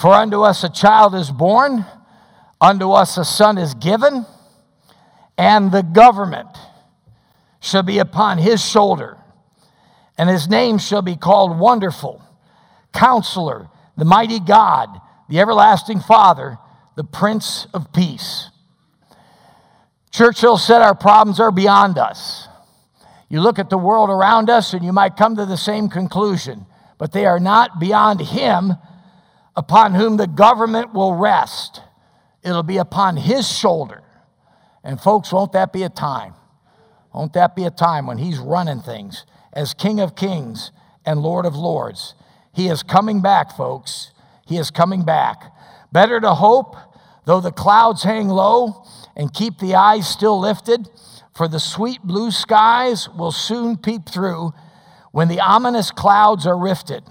For 0.00 0.14
unto 0.14 0.40
us 0.40 0.64
a 0.64 0.70
child 0.70 1.14
is 1.14 1.30
born, 1.30 1.84
unto 2.58 2.92
us 2.92 3.18
a 3.18 3.24
son 3.24 3.58
is 3.58 3.74
given, 3.74 4.24
and 5.36 5.70
the 5.70 5.82
government 5.82 6.48
shall 7.60 7.82
be 7.82 7.98
upon 7.98 8.38
his 8.38 8.64
shoulder, 8.64 9.18
and 10.16 10.30
his 10.30 10.48
name 10.48 10.78
shall 10.78 11.02
be 11.02 11.16
called 11.16 11.58
Wonderful, 11.58 12.22
Counselor, 12.94 13.68
the 13.98 14.06
Mighty 14.06 14.40
God, 14.40 14.88
the 15.28 15.38
Everlasting 15.38 16.00
Father, 16.00 16.56
the 16.96 17.04
Prince 17.04 17.66
of 17.74 17.92
Peace. 17.92 18.48
Churchill 20.10 20.56
said 20.56 20.80
our 20.80 20.94
problems 20.94 21.38
are 21.40 21.52
beyond 21.52 21.98
us. 21.98 22.48
You 23.28 23.42
look 23.42 23.58
at 23.58 23.68
the 23.68 23.76
world 23.76 24.08
around 24.08 24.48
us 24.48 24.72
and 24.72 24.82
you 24.82 24.92
might 24.92 25.18
come 25.18 25.36
to 25.36 25.44
the 25.44 25.58
same 25.58 25.90
conclusion 25.90 26.64
but 27.00 27.12
they 27.12 27.24
are 27.24 27.40
not 27.40 27.80
beyond 27.80 28.20
him 28.20 28.74
upon 29.56 29.94
whom 29.94 30.16
the 30.16 30.26
government 30.26 30.92
will 30.94 31.14
rest. 31.14 31.82
It'll 32.42 32.62
be 32.62 32.78
upon 32.78 33.16
his 33.16 33.50
shoulder. 33.50 34.02
And, 34.82 35.00
folks, 35.00 35.32
won't 35.32 35.52
that 35.52 35.72
be 35.72 35.82
a 35.82 35.88
time? 35.88 36.34
Won't 37.12 37.32
that 37.34 37.54
be 37.56 37.64
a 37.64 37.70
time 37.70 38.06
when 38.06 38.18
he's 38.18 38.38
running 38.38 38.80
things 38.80 39.26
as 39.52 39.74
King 39.74 40.00
of 40.00 40.14
Kings 40.14 40.70
and 41.04 41.20
Lord 41.20 41.44
of 41.44 41.56
Lords? 41.56 42.14
He 42.54 42.68
is 42.68 42.82
coming 42.82 43.20
back, 43.20 43.56
folks. 43.56 44.12
He 44.46 44.56
is 44.56 44.70
coming 44.70 45.04
back. 45.04 45.52
Better 45.92 46.20
to 46.20 46.34
hope, 46.34 46.76
though 47.26 47.40
the 47.40 47.52
clouds 47.52 48.04
hang 48.04 48.28
low, 48.28 48.84
and 49.16 49.34
keep 49.34 49.58
the 49.58 49.74
eyes 49.74 50.08
still 50.08 50.40
lifted, 50.40 50.88
for 51.34 51.48
the 51.48 51.60
sweet 51.60 52.02
blue 52.02 52.30
skies 52.30 53.08
will 53.08 53.32
soon 53.32 53.76
peep 53.76 54.08
through 54.08 54.52
when 55.12 55.28
the 55.28 55.40
ominous 55.40 55.90
clouds 55.90 56.46
are 56.46 56.58
rifted. 56.58 57.02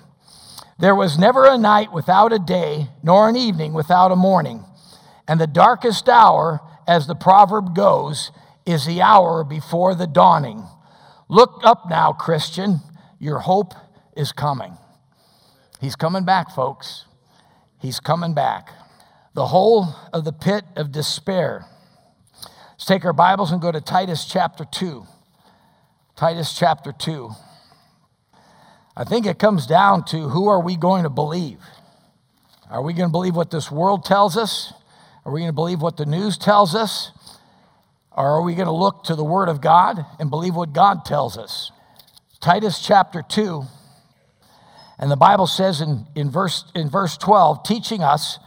There 0.79 0.95
was 0.95 1.19
never 1.19 1.45
a 1.45 1.57
night 1.57 1.91
without 1.91 2.31
a 2.31 2.39
day, 2.39 2.87
nor 3.03 3.27
an 3.27 3.35
evening 3.35 3.73
without 3.73 4.13
a 4.13 4.15
morning. 4.15 4.63
And 5.27 5.39
the 5.39 5.45
darkest 5.45 6.07
hour, 6.07 6.61
as 6.87 7.05
the 7.05 7.15
proverb 7.15 7.75
goes, 7.75 8.31
is 8.65 8.85
the 8.85 9.01
hour 9.01 9.43
before 9.43 9.93
the 9.93 10.07
dawning. 10.07 10.65
Look 11.27 11.59
up 11.65 11.89
now, 11.89 12.13
Christian. 12.13 12.79
Your 13.19 13.39
hope 13.39 13.73
is 14.15 14.31
coming. 14.31 14.77
He's 15.81 15.97
coming 15.97 16.23
back, 16.23 16.49
folks. 16.49 17.05
He's 17.79 17.99
coming 17.99 18.33
back. 18.33 18.69
The 19.33 19.47
hole 19.47 19.93
of 20.13 20.23
the 20.23 20.33
pit 20.33 20.63
of 20.77 20.93
despair. 20.93 21.65
Let's 22.71 22.85
take 22.85 23.03
our 23.03 23.13
Bibles 23.13 23.51
and 23.51 23.61
go 23.61 23.71
to 23.71 23.81
Titus 23.81 24.23
chapter 24.25 24.63
2. 24.63 25.05
Titus 26.15 26.57
chapter 26.57 26.93
2. 26.93 27.31
I 28.99 29.05
think 29.05 29.25
it 29.25 29.39
comes 29.39 29.65
down 29.65 30.03
to 30.07 30.27
who 30.27 30.49
are 30.49 30.59
we 30.59 30.75
going 30.75 31.03
to 31.03 31.09
believe? 31.09 31.59
Are 32.69 32.81
we 32.81 32.91
going 32.91 33.07
to 33.07 33.11
believe 33.13 33.33
what 33.33 33.49
this 33.49 33.71
world 33.71 34.03
tells 34.03 34.35
us? 34.35 34.73
Are 35.23 35.31
we 35.31 35.39
going 35.39 35.47
to 35.47 35.53
believe 35.53 35.81
what 35.81 35.95
the 35.95 36.05
news 36.05 36.37
tells 36.37 36.75
us? 36.75 37.11
Or 38.11 38.27
are 38.27 38.41
we 38.41 38.55
going 38.55 38.65
to 38.65 38.73
look 38.73 39.05
to 39.05 39.15
the 39.15 39.23
Word 39.23 39.47
of 39.47 39.61
God 39.61 40.05
and 40.19 40.29
believe 40.29 40.53
what 40.53 40.73
God 40.73 41.05
tells 41.05 41.37
us? 41.37 41.71
Titus 42.41 42.85
chapter 42.85 43.21
2, 43.21 43.63
and 44.99 45.09
the 45.09 45.15
Bible 45.15 45.47
says 45.47 45.79
in, 45.79 46.05
in, 46.13 46.29
verse, 46.29 46.65
in 46.75 46.89
verse 46.89 47.15
12, 47.15 47.63
teaching 47.63 48.03
us 48.03 48.37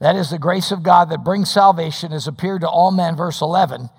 that 0.00 0.16
is 0.16 0.30
the 0.30 0.38
grace 0.38 0.70
of 0.70 0.82
God 0.82 1.10
that 1.10 1.24
brings 1.24 1.50
salvation 1.50 2.10
has 2.12 2.26
appeared 2.26 2.62
to 2.62 2.68
all 2.68 2.90
men, 2.90 3.16
verse 3.16 3.42
11, 3.42 3.90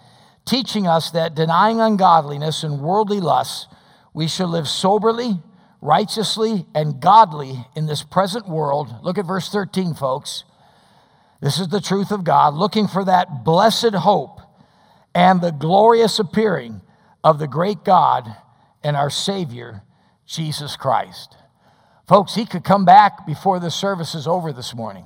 teaching 0.46 0.88
us 0.88 1.12
that 1.12 1.36
denying 1.36 1.80
ungodliness 1.80 2.64
and 2.64 2.82
worldly 2.82 3.20
lusts, 3.20 3.68
we 4.16 4.28
should 4.28 4.48
live 4.48 4.68
soberly 4.68 5.42
righteously 5.82 6.66
and 6.74 7.00
godly 7.00 7.66
in 7.76 7.86
this 7.86 8.04
present 8.04 8.48
world. 8.48 8.94
Look 9.04 9.18
at 9.18 9.26
verse 9.26 9.50
13, 9.50 9.94
folks. 9.94 10.44
This 11.42 11.60
is 11.60 11.68
the 11.68 11.82
truth 11.82 12.12
of 12.12 12.24
God, 12.24 12.54
looking 12.54 12.88
for 12.88 13.06
that 13.06 13.44
blessed 13.44 13.94
hope 13.94 14.40
and 15.14 15.42
the 15.42 15.52
glorious 15.52 16.20
appearing 16.20 16.82
of 17.24 17.40
the 17.40 17.48
great 17.48 17.84
God 17.84 18.36
and 18.84 18.96
our 18.96 19.10
Savior, 19.10 19.84
Jesus 20.26 20.76
Christ. 20.76 21.36
Folks, 22.08 22.36
he 22.36 22.46
could 22.46 22.64
come 22.64 22.86
back 22.86 23.26
before 23.26 23.60
the 23.60 23.72
service 23.72 24.14
is 24.14 24.28
over 24.28 24.54
this 24.54 24.76
morning. 24.76 25.06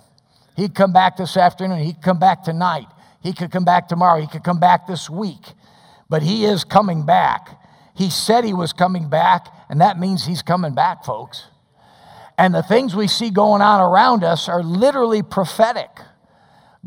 He'd 0.55 0.75
come 0.75 0.91
back 0.91 1.15
this 1.15 1.37
afternoon. 1.37 1.79
He'd 1.79 2.01
come 2.01 2.19
back 2.19 2.43
tonight. 2.43 2.87
He 3.21 3.31
could 3.31 3.51
come 3.51 3.63
back 3.63 3.87
tomorrow. 3.87 4.19
He 4.19 4.27
could 4.27 4.43
come 4.43 4.59
back 4.59 4.87
this 4.87 5.09
week. 5.09 5.53
But 6.09 6.23
he 6.23 6.43
is 6.43 6.63
coming 6.63 7.05
back. 7.05 7.57
He 7.95 8.09
said 8.09 8.43
he 8.43 8.53
was 8.53 8.73
coming 8.73 9.09
back, 9.09 9.47
and 9.69 9.81
that 9.81 9.99
means 9.99 10.25
he's 10.25 10.41
coming 10.41 10.73
back, 10.73 11.05
folks. 11.05 11.45
And 12.37 12.55
the 12.55 12.63
things 12.63 12.95
we 12.95 13.07
see 13.07 13.29
going 13.29 13.61
on 13.61 13.81
around 13.81 14.23
us 14.23 14.49
are 14.49 14.63
literally 14.63 15.21
prophetic. 15.21 15.89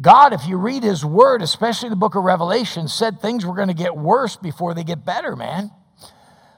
God, 0.01 0.33
if 0.33 0.47
you 0.49 0.57
read 0.57 0.83
his 0.83 1.05
word, 1.05 1.43
especially 1.43 1.91
the 1.91 1.97
book 1.97 2.15
of 2.15 2.25
Revelation, 2.25 2.89
said 2.89 3.21
things 3.21 3.45
were 3.45 3.55
going 3.55 3.69
to 3.69 3.75
get 3.75 3.97
worse 3.97 4.37
before 4.37 4.75
they 4.75 4.85
get 4.85 5.05
better, 5.05 5.37
man. 5.37 5.71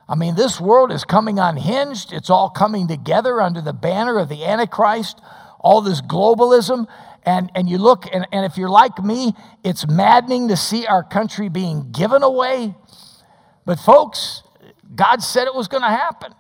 I 0.09 0.15
mean, 0.15 0.37
this 0.37 0.61
world 0.61 0.93
is 0.93 1.05
coming 1.05 1.39
unhinged. 1.39 2.13
It's 2.13 2.31
all 2.31 2.51
coming 2.51 2.87
together 2.87 3.41
under 3.41 3.61
the 3.61 3.73
banner 3.73 4.19
of 4.19 4.29
the 4.29 4.45
Antichrist, 4.45 5.21
all 5.59 5.81
this 5.81 6.01
globalism. 6.01 6.87
And, 7.25 7.51
and 7.55 7.69
you 7.69 7.79
look, 7.79 8.05
and, 8.13 8.27
and 8.31 8.45
if 8.45 8.57
you're 8.57 8.69
like 8.69 9.03
me, 9.03 9.33
it's 9.65 9.89
maddening 9.89 10.49
to 10.49 10.57
see 10.57 10.87
our 10.87 11.03
country 11.03 11.49
being 11.49 11.91
given 11.91 12.23
away. 12.23 12.75
But, 13.65 13.81
folks, 13.81 14.43
God 14.95 15.23
said 15.23 15.47
it 15.47 15.55
was 15.55 15.69
going 15.69 15.83
to 15.83 15.89
happen. 15.89 16.33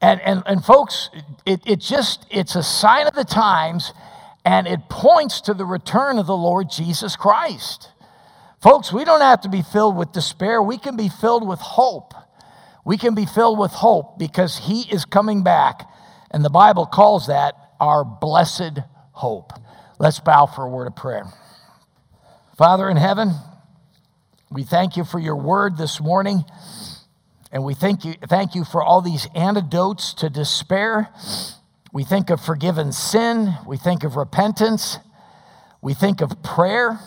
And, 0.00 0.20
and, 0.20 0.42
and 0.46 0.64
folks, 0.64 1.10
it, 1.44 1.60
it 1.66 1.80
just, 1.80 2.26
it's 2.30 2.54
a 2.54 2.62
sign 2.62 3.06
of 3.06 3.14
the 3.14 3.24
times 3.24 3.92
and 4.44 4.66
it 4.66 4.88
points 4.88 5.40
to 5.42 5.54
the 5.54 5.64
return 5.64 6.18
of 6.18 6.26
the 6.26 6.36
Lord 6.36 6.70
Jesus 6.70 7.16
Christ. 7.16 7.90
Folks, 8.62 8.92
we 8.92 9.04
don't 9.04 9.20
have 9.20 9.40
to 9.42 9.48
be 9.48 9.62
filled 9.62 9.96
with 9.96 10.12
despair. 10.12 10.62
We 10.62 10.78
can 10.78 10.96
be 10.96 11.08
filled 11.08 11.46
with 11.46 11.60
hope. 11.60 12.14
We 12.84 12.96
can 12.96 13.14
be 13.14 13.26
filled 13.26 13.58
with 13.58 13.72
hope 13.72 14.18
because 14.18 14.58
he 14.58 14.82
is 14.82 15.04
coming 15.04 15.42
back. 15.42 15.88
And 16.30 16.44
the 16.44 16.50
Bible 16.50 16.86
calls 16.86 17.26
that 17.26 17.54
our 17.80 18.04
blessed 18.04 18.78
hope. 19.12 19.52
Let's 19.98 20.20
bow 20.20 20.46
for 20.46 20.64
a 20.64 20.68
word 20.68 20.86
of 20.86 20.94
prayer. 20.94 21.24
Father 22.56 22.88
in 22.88 22.96
heaven, 22.96 23.32
we 24.50 24.62
thank 24.62 24.96
you 24.96 25.04
for 25.04 25.18
your 25.18 25.36
word 25.36 25.76
this 25.76 26.00
morning. 26.00 26.44
And 27.52 27.64
we 27.64 27.74
thank 27.74 28.04
you, 28.04 28.14
thank 28.28 28.54
you 28.54 28.64
for 28.64 28.82
all 28.82 29.00
these 29.00 29.28
antidotes 29.34 30.12
to 30.14 30.28
despair. 30.28 31.08
We 31.92 32.04
think 32.04 32.28
of 32.30 32.40
forgiven 32.40 32.92
sin. 32.92 33.54
We 33.66 33.76
think 33.76 34.04
of 34.04 34.16
repentance. 34.16 34.98
We 35.80 35.94
think 35.94 36.20
of 36.20 36.42
prayer. 36.42 36.98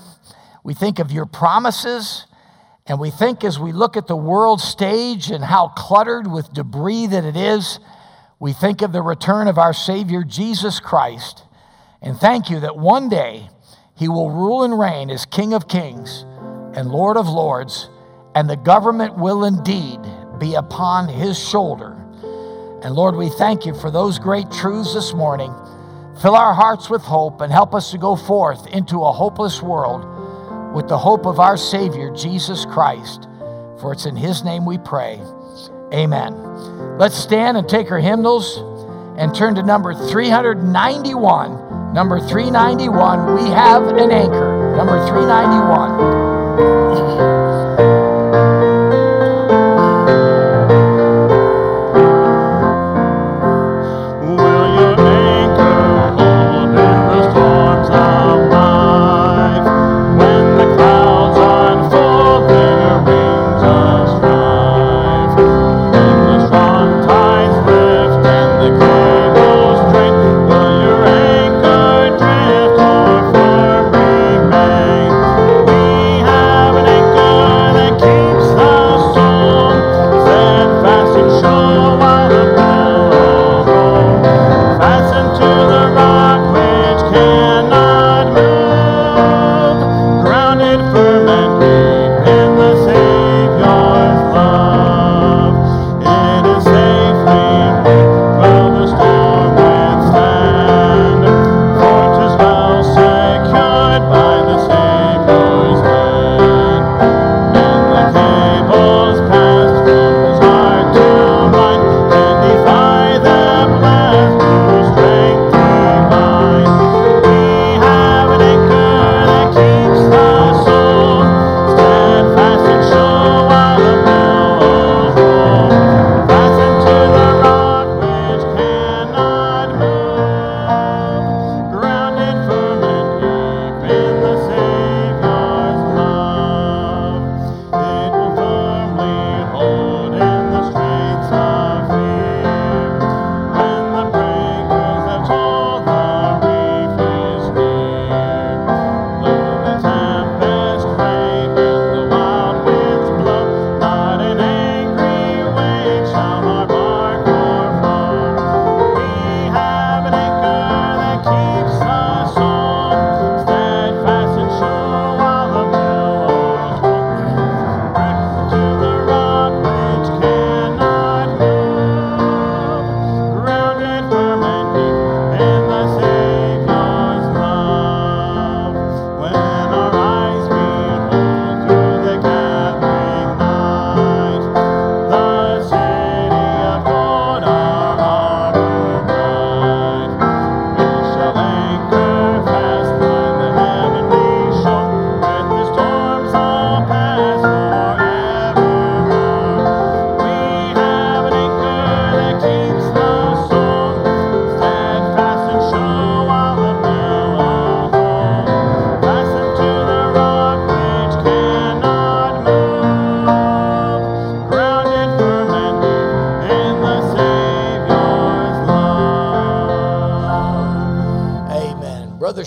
We 0.63 0.73
think 0.73 0.99
of 0.99 1.11
your 1.11 1.25
promises. 1.25 2.25
And 2.85 2.99
we 2.99 3.11
think 3.11 3.43
as 3.43 3.59
we 3.59 3.71
look 3.71 3.95
at 3.97 4.07
the 4.07 4.15
world 4.15 4.61
stage 4.61 5.29
and 5.29 5.43
how 5.43 5.67
cluttered 5.67 6.31
with 6.31 6.53
debris 6.53 7.07
that 7.07 7.23
it 7.23 7.35
is, 7.35 7.79
we 8.39 8.53
think 8.53 8.81
of 8.81 8.93
the 8.93 9.01
return 9.01 9.47
of 9.47 9.57
our 9.57 9.73
Savior 9.73 10.23
Jesus 10.23 10.79
Christ. 10.79 11.43
And 12.01 12.17
thank 12.17 12.49
you 12.49 12.61
that 12.61 12.77
one 12.77 13.09
day 13.09 13.49
he 13.95 14.07
will 14.07 14.31
rule 14.31 14.63
and 14.63 14.79
reign 14.79 15.09
as 15.09 15.25
King 15.25 15.53
of 15.53 15.67
Kings 15.67 16.23
and 16.73 16.89
Lord 16.89 17.17
of 17.17 17.27
Lords, 17.27 17.89
and 18.33 18.49
the 18.49 18.55
government 18.55 19.17
will 19.17 19.43
indeed 19.43 19.99
be 20.39 20.55
upon 20.55 21.07
his 21.07 21.37
shoulder. 21.37 21.95
And 22.83 22.95
Lord, 22.95 23.15
we 23.15 23.29
thank 23.29 23.65
you 23.65 23.75
for 23.75 23.91
those 23.91 24.19
great 24.19 24.49
truths 24.51 24.93
this 24.93 25.13
morning. 25.13 25.53
Fill 26.21 26.35
our 26.35 26.53
hearts 26.53 26.89
with 26.89 27.01
hope 27.01 27.41
and 27.41 27.51
help 27.51 27.75
us 27.75 27.91
to 27.91 27.97
go 27.97 28.15
forth 28.15 28.67
into 28.67 29.03
a 29.03 29.11
hopeless 29.11 29.61
world 29.61 30.05
with 30.73 30.87
the 30.87 30.97
hope 30.97 31.25
of 31.25 31.39
our 31.39 31.57
Savior, 31.57 32.09
Jesus 32.11 32.65
Christ. 32.65 33.27
For 33.79 33.91
it's 33.93 34.05
in 34.05 34.15
his 34.15 34.43
name 34.43 34.65
we 34.65 34.77
pray. 34.77 35.19
Amen. 35.93 36.97
Let's 36.97 37.17
stand 37.17 37.57
and 37.57 37.67
take 37.67 37.91
our 37.91 37.99
hymnals 37.99 38.57
and 39.17 39.35
turn 39.35 39.55
to 39.55 39.63
number 39.63 39.93
391. 39.93 41.93
Number 41.93 42.19
391, 42.19 43.35
we 43.35 43.49
have 43.49 43.87
an 43.87 44.11
anchor. 44.11 44.75
Number 44.77 45.05
391. 45.07 47.38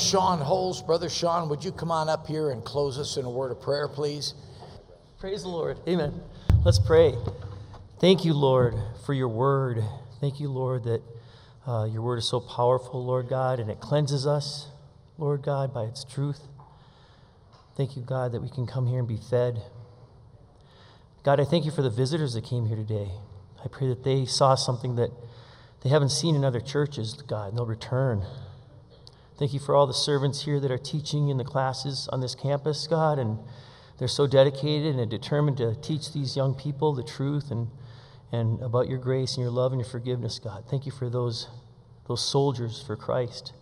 Sean 0.03 0.41
Holes, 0.41 0.83
Brother 0.83 1.09
Sean, 1.09 1.49
would 1.49 1.65
you 1.65 1.71
come 1.71 1.91
on 1.91 2.09
up 2.09 2.27
here 2.27 2.51
and 2.51 2.65
close 2.65 2.99
us 2.99 3.17
in 3.17 3.25
a 3.25 3.31
word 3.31 3.53
of 3.53 3.61
prayer, 3.61 3.87
please? 3.87 4.35
Praise 5.21 5.43
the 5.43 5.49
Lord. 5.49 5.79
Amen. 5.89 6.21
Let's 6.65 6.81
pray. 6.81 7.15
Thank 8.01 8.25
you, 8.25 8.35
Lord, 8.35 8.75
for 9.07 9.15
your 9.15 9.29
word. 9.29 9.83
Thank 10.21 10.41
you, 10.41 10.49
Lord, 10.49 10.85
that 10.85 11.03
uh, 11.67 11.85
your 11.85 12.03
word 12.03 12.19
is 12.19 12.29
so 12.29 12.41
powerful, 12.41 13.05
Lord 13.05 13.29
God, 13.29 13.61
and 13.61 13.71
it 13.71 13.79
cleanses 13.79 14.27
us, 14.27 14.67
Lord 15.19 15.43
God, 15.43 15.73
by 15.73 15.85
its 15.85 16.05
truth. 16.05 16.41
Thank 17.77 17.97
you, 17.97 18.03
God, 18.03 18.33
that 18.33 18.43
we 18.43 18.49
can 18.49 18.67
come 18.67 18.89
here 18.89 18.99
and 18.99 19.09
be 19.09 19.17
fed. 19.17 19.63
God, 21.23 21.39
I 21.39 21.45
thank 21.45 21.65
you 21.65 21.71
for 21.71 21.83
the 21.83 21.91
visitors 21.91 22.35
that 22.35 22.43
came 22.43 22.67
here 22.67 22.77
today. 22.77 23.13
I 23.65 23.69
pray 23.69 23.87
that 23.89 24.03
they 24.03 24.27
saw 24.27 24.57
something 24.57 24.97
that 24.97 25.11
they 25.83 25.91
haven't 25.91 26.11
seen 26.11 26.35
in 26.35 26.45
other 26.45 26.61
churches, 26.61 27.15
God, 27.15 27.51
and 27.51 27.59
they'll 27.59 27.67
return. 27.67 28.27
Thank 29.43 29.55
you 29.55 29.59
for 29.59 29.75
all 29.75 29.89
the 29.89 29.93
servants 29.93 30.45
here 30.45 30.61
that 30.61 30.71
are 30.71 30.79
teaching 30.79 31.29
in 31.29 31.37
the 31.37 31.43
classes 31.43 32.09
on 32.13 32.21
this 32.21 32.37
campus, 32.37 32.87
God, 32.87 33.19
and 33.19 33.41
they're 33.99 34.07
so 34.07 34.29
dedicated 34.29 34.95
and 34.95 35.11
determined 35.11 35.57
to 35.57 35.75
teach 35.75 36.13
these 36.13 36.37
young 36.37 36.55
people 36.55 36.95
the 36.95 37.03
truth 37.03 37.51
and, 37.51 37.67
and 38.31 38.63
about 38.63 38.89
your 38.89 38.99
grace 38.99 39.35
and 39.35 39.43
your 39.43 39.51
love 39.51 39.73
and 39.73 39.81
your 39.81 39.91
forgiveness, 39.91 40.39
God. 40.39 40.67
Thank 40.71 40.87
you 40.87 40.93
for 40.93 41.11
those, 41.11 41.49
those 42.07 42.25
soldiers 42.25 42.85
for 42.87 42.95
Christ. 42.95 43.53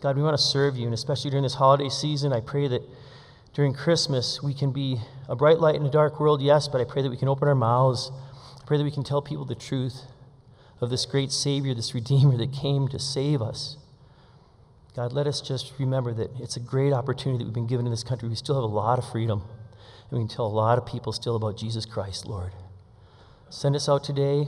God, 0.00 0.16
we 0.16 0.22
want 0.22 0.34
to 0.34 0.42
serve 0.42 0.78
you, 0.78 0.86
and 0.86 0.94
especially 0.94 1.28
during 1.28 1.42
this 1.42 1.56
holiday 1.56 1.90
season, 1.90 2.32
I 2.32 2.40
pray 2.40 2.66
that 2.66 2.80
during 3.52 3.74
Christmas 3.74 4.42
we 4.42 4.54
can 4.54 4.72
be 4.72 4.96
a 5.28 5.36
bright 5.36 5.60
light 5.60 5.74
in 5.74 5.84
a 5.84 5.90
dark 5.90 6.18
world, 6.18 6.40
yes, 6.40 6.68
but 6.68 6.80
I 6.80 6.84
pray 6.84 7.02
that 7.02 7.10
we 7.10 7.18
can 7.18 7.28
open 7.28 7.48
our 7.48 7.54
mouths. 7.54 8.10
I 8.58 8.64
pray 8.64 8.78
that 8.78 8.84
we 8.84 8.90
can 8.90 9.04
tell 9.04 9.20
people 9.20 9.44
the 9.44 9.54
truth 9.54 10.04
of 10.80 10.88
this 10.88 11.04
great 11.04 11.32
Savior, 11.32 11.74
this 11.74 11.94
Redeemer 11.94 12.38
that 12.38 12.54
came 12.54 12.88
to 12.88 12.98
save 12.98 13.42
us. 13.42 13.76
God, 14.96 15.12
let 15.12 15.26
us 15.26 15.42
just 15.42 15.74
remember 15.78 16.14
that 16.14 16.30
it's 16.40 16.56
a 16.56 16.60
great 16.60 16.94
opportunity 16.94 17.36
that 17.36 17.44
we've 17.44 17.52
been 17.52 17.66
given 17.66 17.84
in 17.84 17.92
this 17.92 18.02
country. 18.02 18.30
We 18.30 18.34
still 18.34 18.54
have 18.54 18.64
a 18.64 18.74
lot 18.74 18.98
of 18.98 19.06
freedom, 19.06 19.42
and 20.10 20.18
we 20.18 20.26
can 20.26 20.34
tell 20.34 20.46
a 20.46 20.48
lot 20.48 20.78
of 20.78 20.86
people 20.86 21.12
still 21.12 21.36
about 21.36 21.58
Jesus 21.58 21.84
Christ, 21.84 22.24
Lord. 22.24 22.52
Send 23.50 23.76
us 23.76 23.90
out 23.90 24.02
today, 24.02 24.46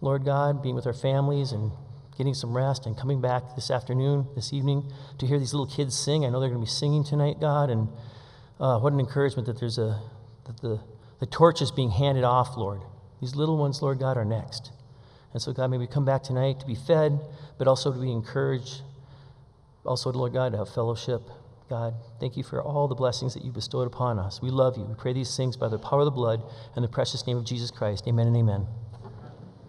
Lord 0.00 0.24
God, 0.24 0.64
being 0.64 0.74
with 0.74 0.84
our 0.84 0.92
families 0.92 1.52
and 1.52 1.70
getting 2.18 2.34
some 2.34 2.56
rest 2.56 2.86
and 2.86 2.98
coming 2.98 3.20
back 3.20 3.54
this 3.54 3.70
afternoon, 3.70 4.26
this 4.34 4.52
evening, 4.52 4.90
to 5.18 5.28
hear 5.28 5.38
these 5.38 5.54
little 5.54 5.72
kids 5.72 5.96
sing. 5.96 6.24
I 6.26 6.30
know 6.30 6.40
they're 6.40 6.48
going 6.48 6.60
to 6.60 6.66
be 6.66 6.68
singing 6.68 7.04
tonight, 7.04 7.36
God, 7.40 7.70
and 7.70 7.88
uh, 8.58 8.80
what 8.80 8.92
an 8.92 8.98
encouragement 8.98 9.46
that 9.46 9.60
there's 9.60 9.78
a 9.78 10.02
that 10.44 10.60
the, 10.60 10.80
the 11.20 11.26
torch 11.26 11.62
is 11.62 11.70
being 11.70 11.92
handed 11.92 12.24
off, 12.24 12.56
Lord. 12.56 12.80
These 13.20 13.36
little 13.36 13.56
ones, 13.56 13.80
Lord 13.80 14.00
God, 14.00 14.16
are 14.16 14.24
next. 14.24 14.72
And 15.32 15.40
so, 15.40 15.52
God, 15.52 15.70
may 15.70 15.78
we 15.78 15.86
come 15.86 16.04
back 16.04 16.24
tonight 16.24 16.58
to 16.58 16.66
be 16.66 16.74
fed, 16.74 17.20
but 17.58 17.68
also 17.68 17.92
to 17.92 18.00
be 18.00 18.10
encouraged 18.10 18.82
also, 19.84 20.12
Lord 20.12 20.32
God, 20.32 20.52
to 20.52 20.58
have 20.58 20.72
fellowship. 20.72 21.22
God, 21.68 21.94
thank 22.20 22.36
you 22.36 22.42
for 22.42 22.62
all 22.62 22.86
the 22.86 22.94
blessings 22.94 23.34
that 23.34 23.44
you 23.44 23.50
bestowed 23.50 23.86
upon 23.86 24.18
us. 24.18 24.40
We 24.42 24.50
love 24.50 24.76
you. 24.76 24.84
We 24.84 24.94
pray 24.94 25.12
these 25.12 25.36
things 25.36 25.56
by 25.56 25.68
the 25.68 25.78
power 25.78 26.00
of 26.00 26.04
the 26.04 26.10
blood 26.10 26.42
and 26.76 26.84
the 26.84 26.88
precious 26.88 27.26
name 27.26 27.36
of 27.36 27.44
Jesus 27.44 27.70
Christ. 27.70 28.06
Amen 28.06 28.26
and 28.26 28.36
amen. 28.36 28.66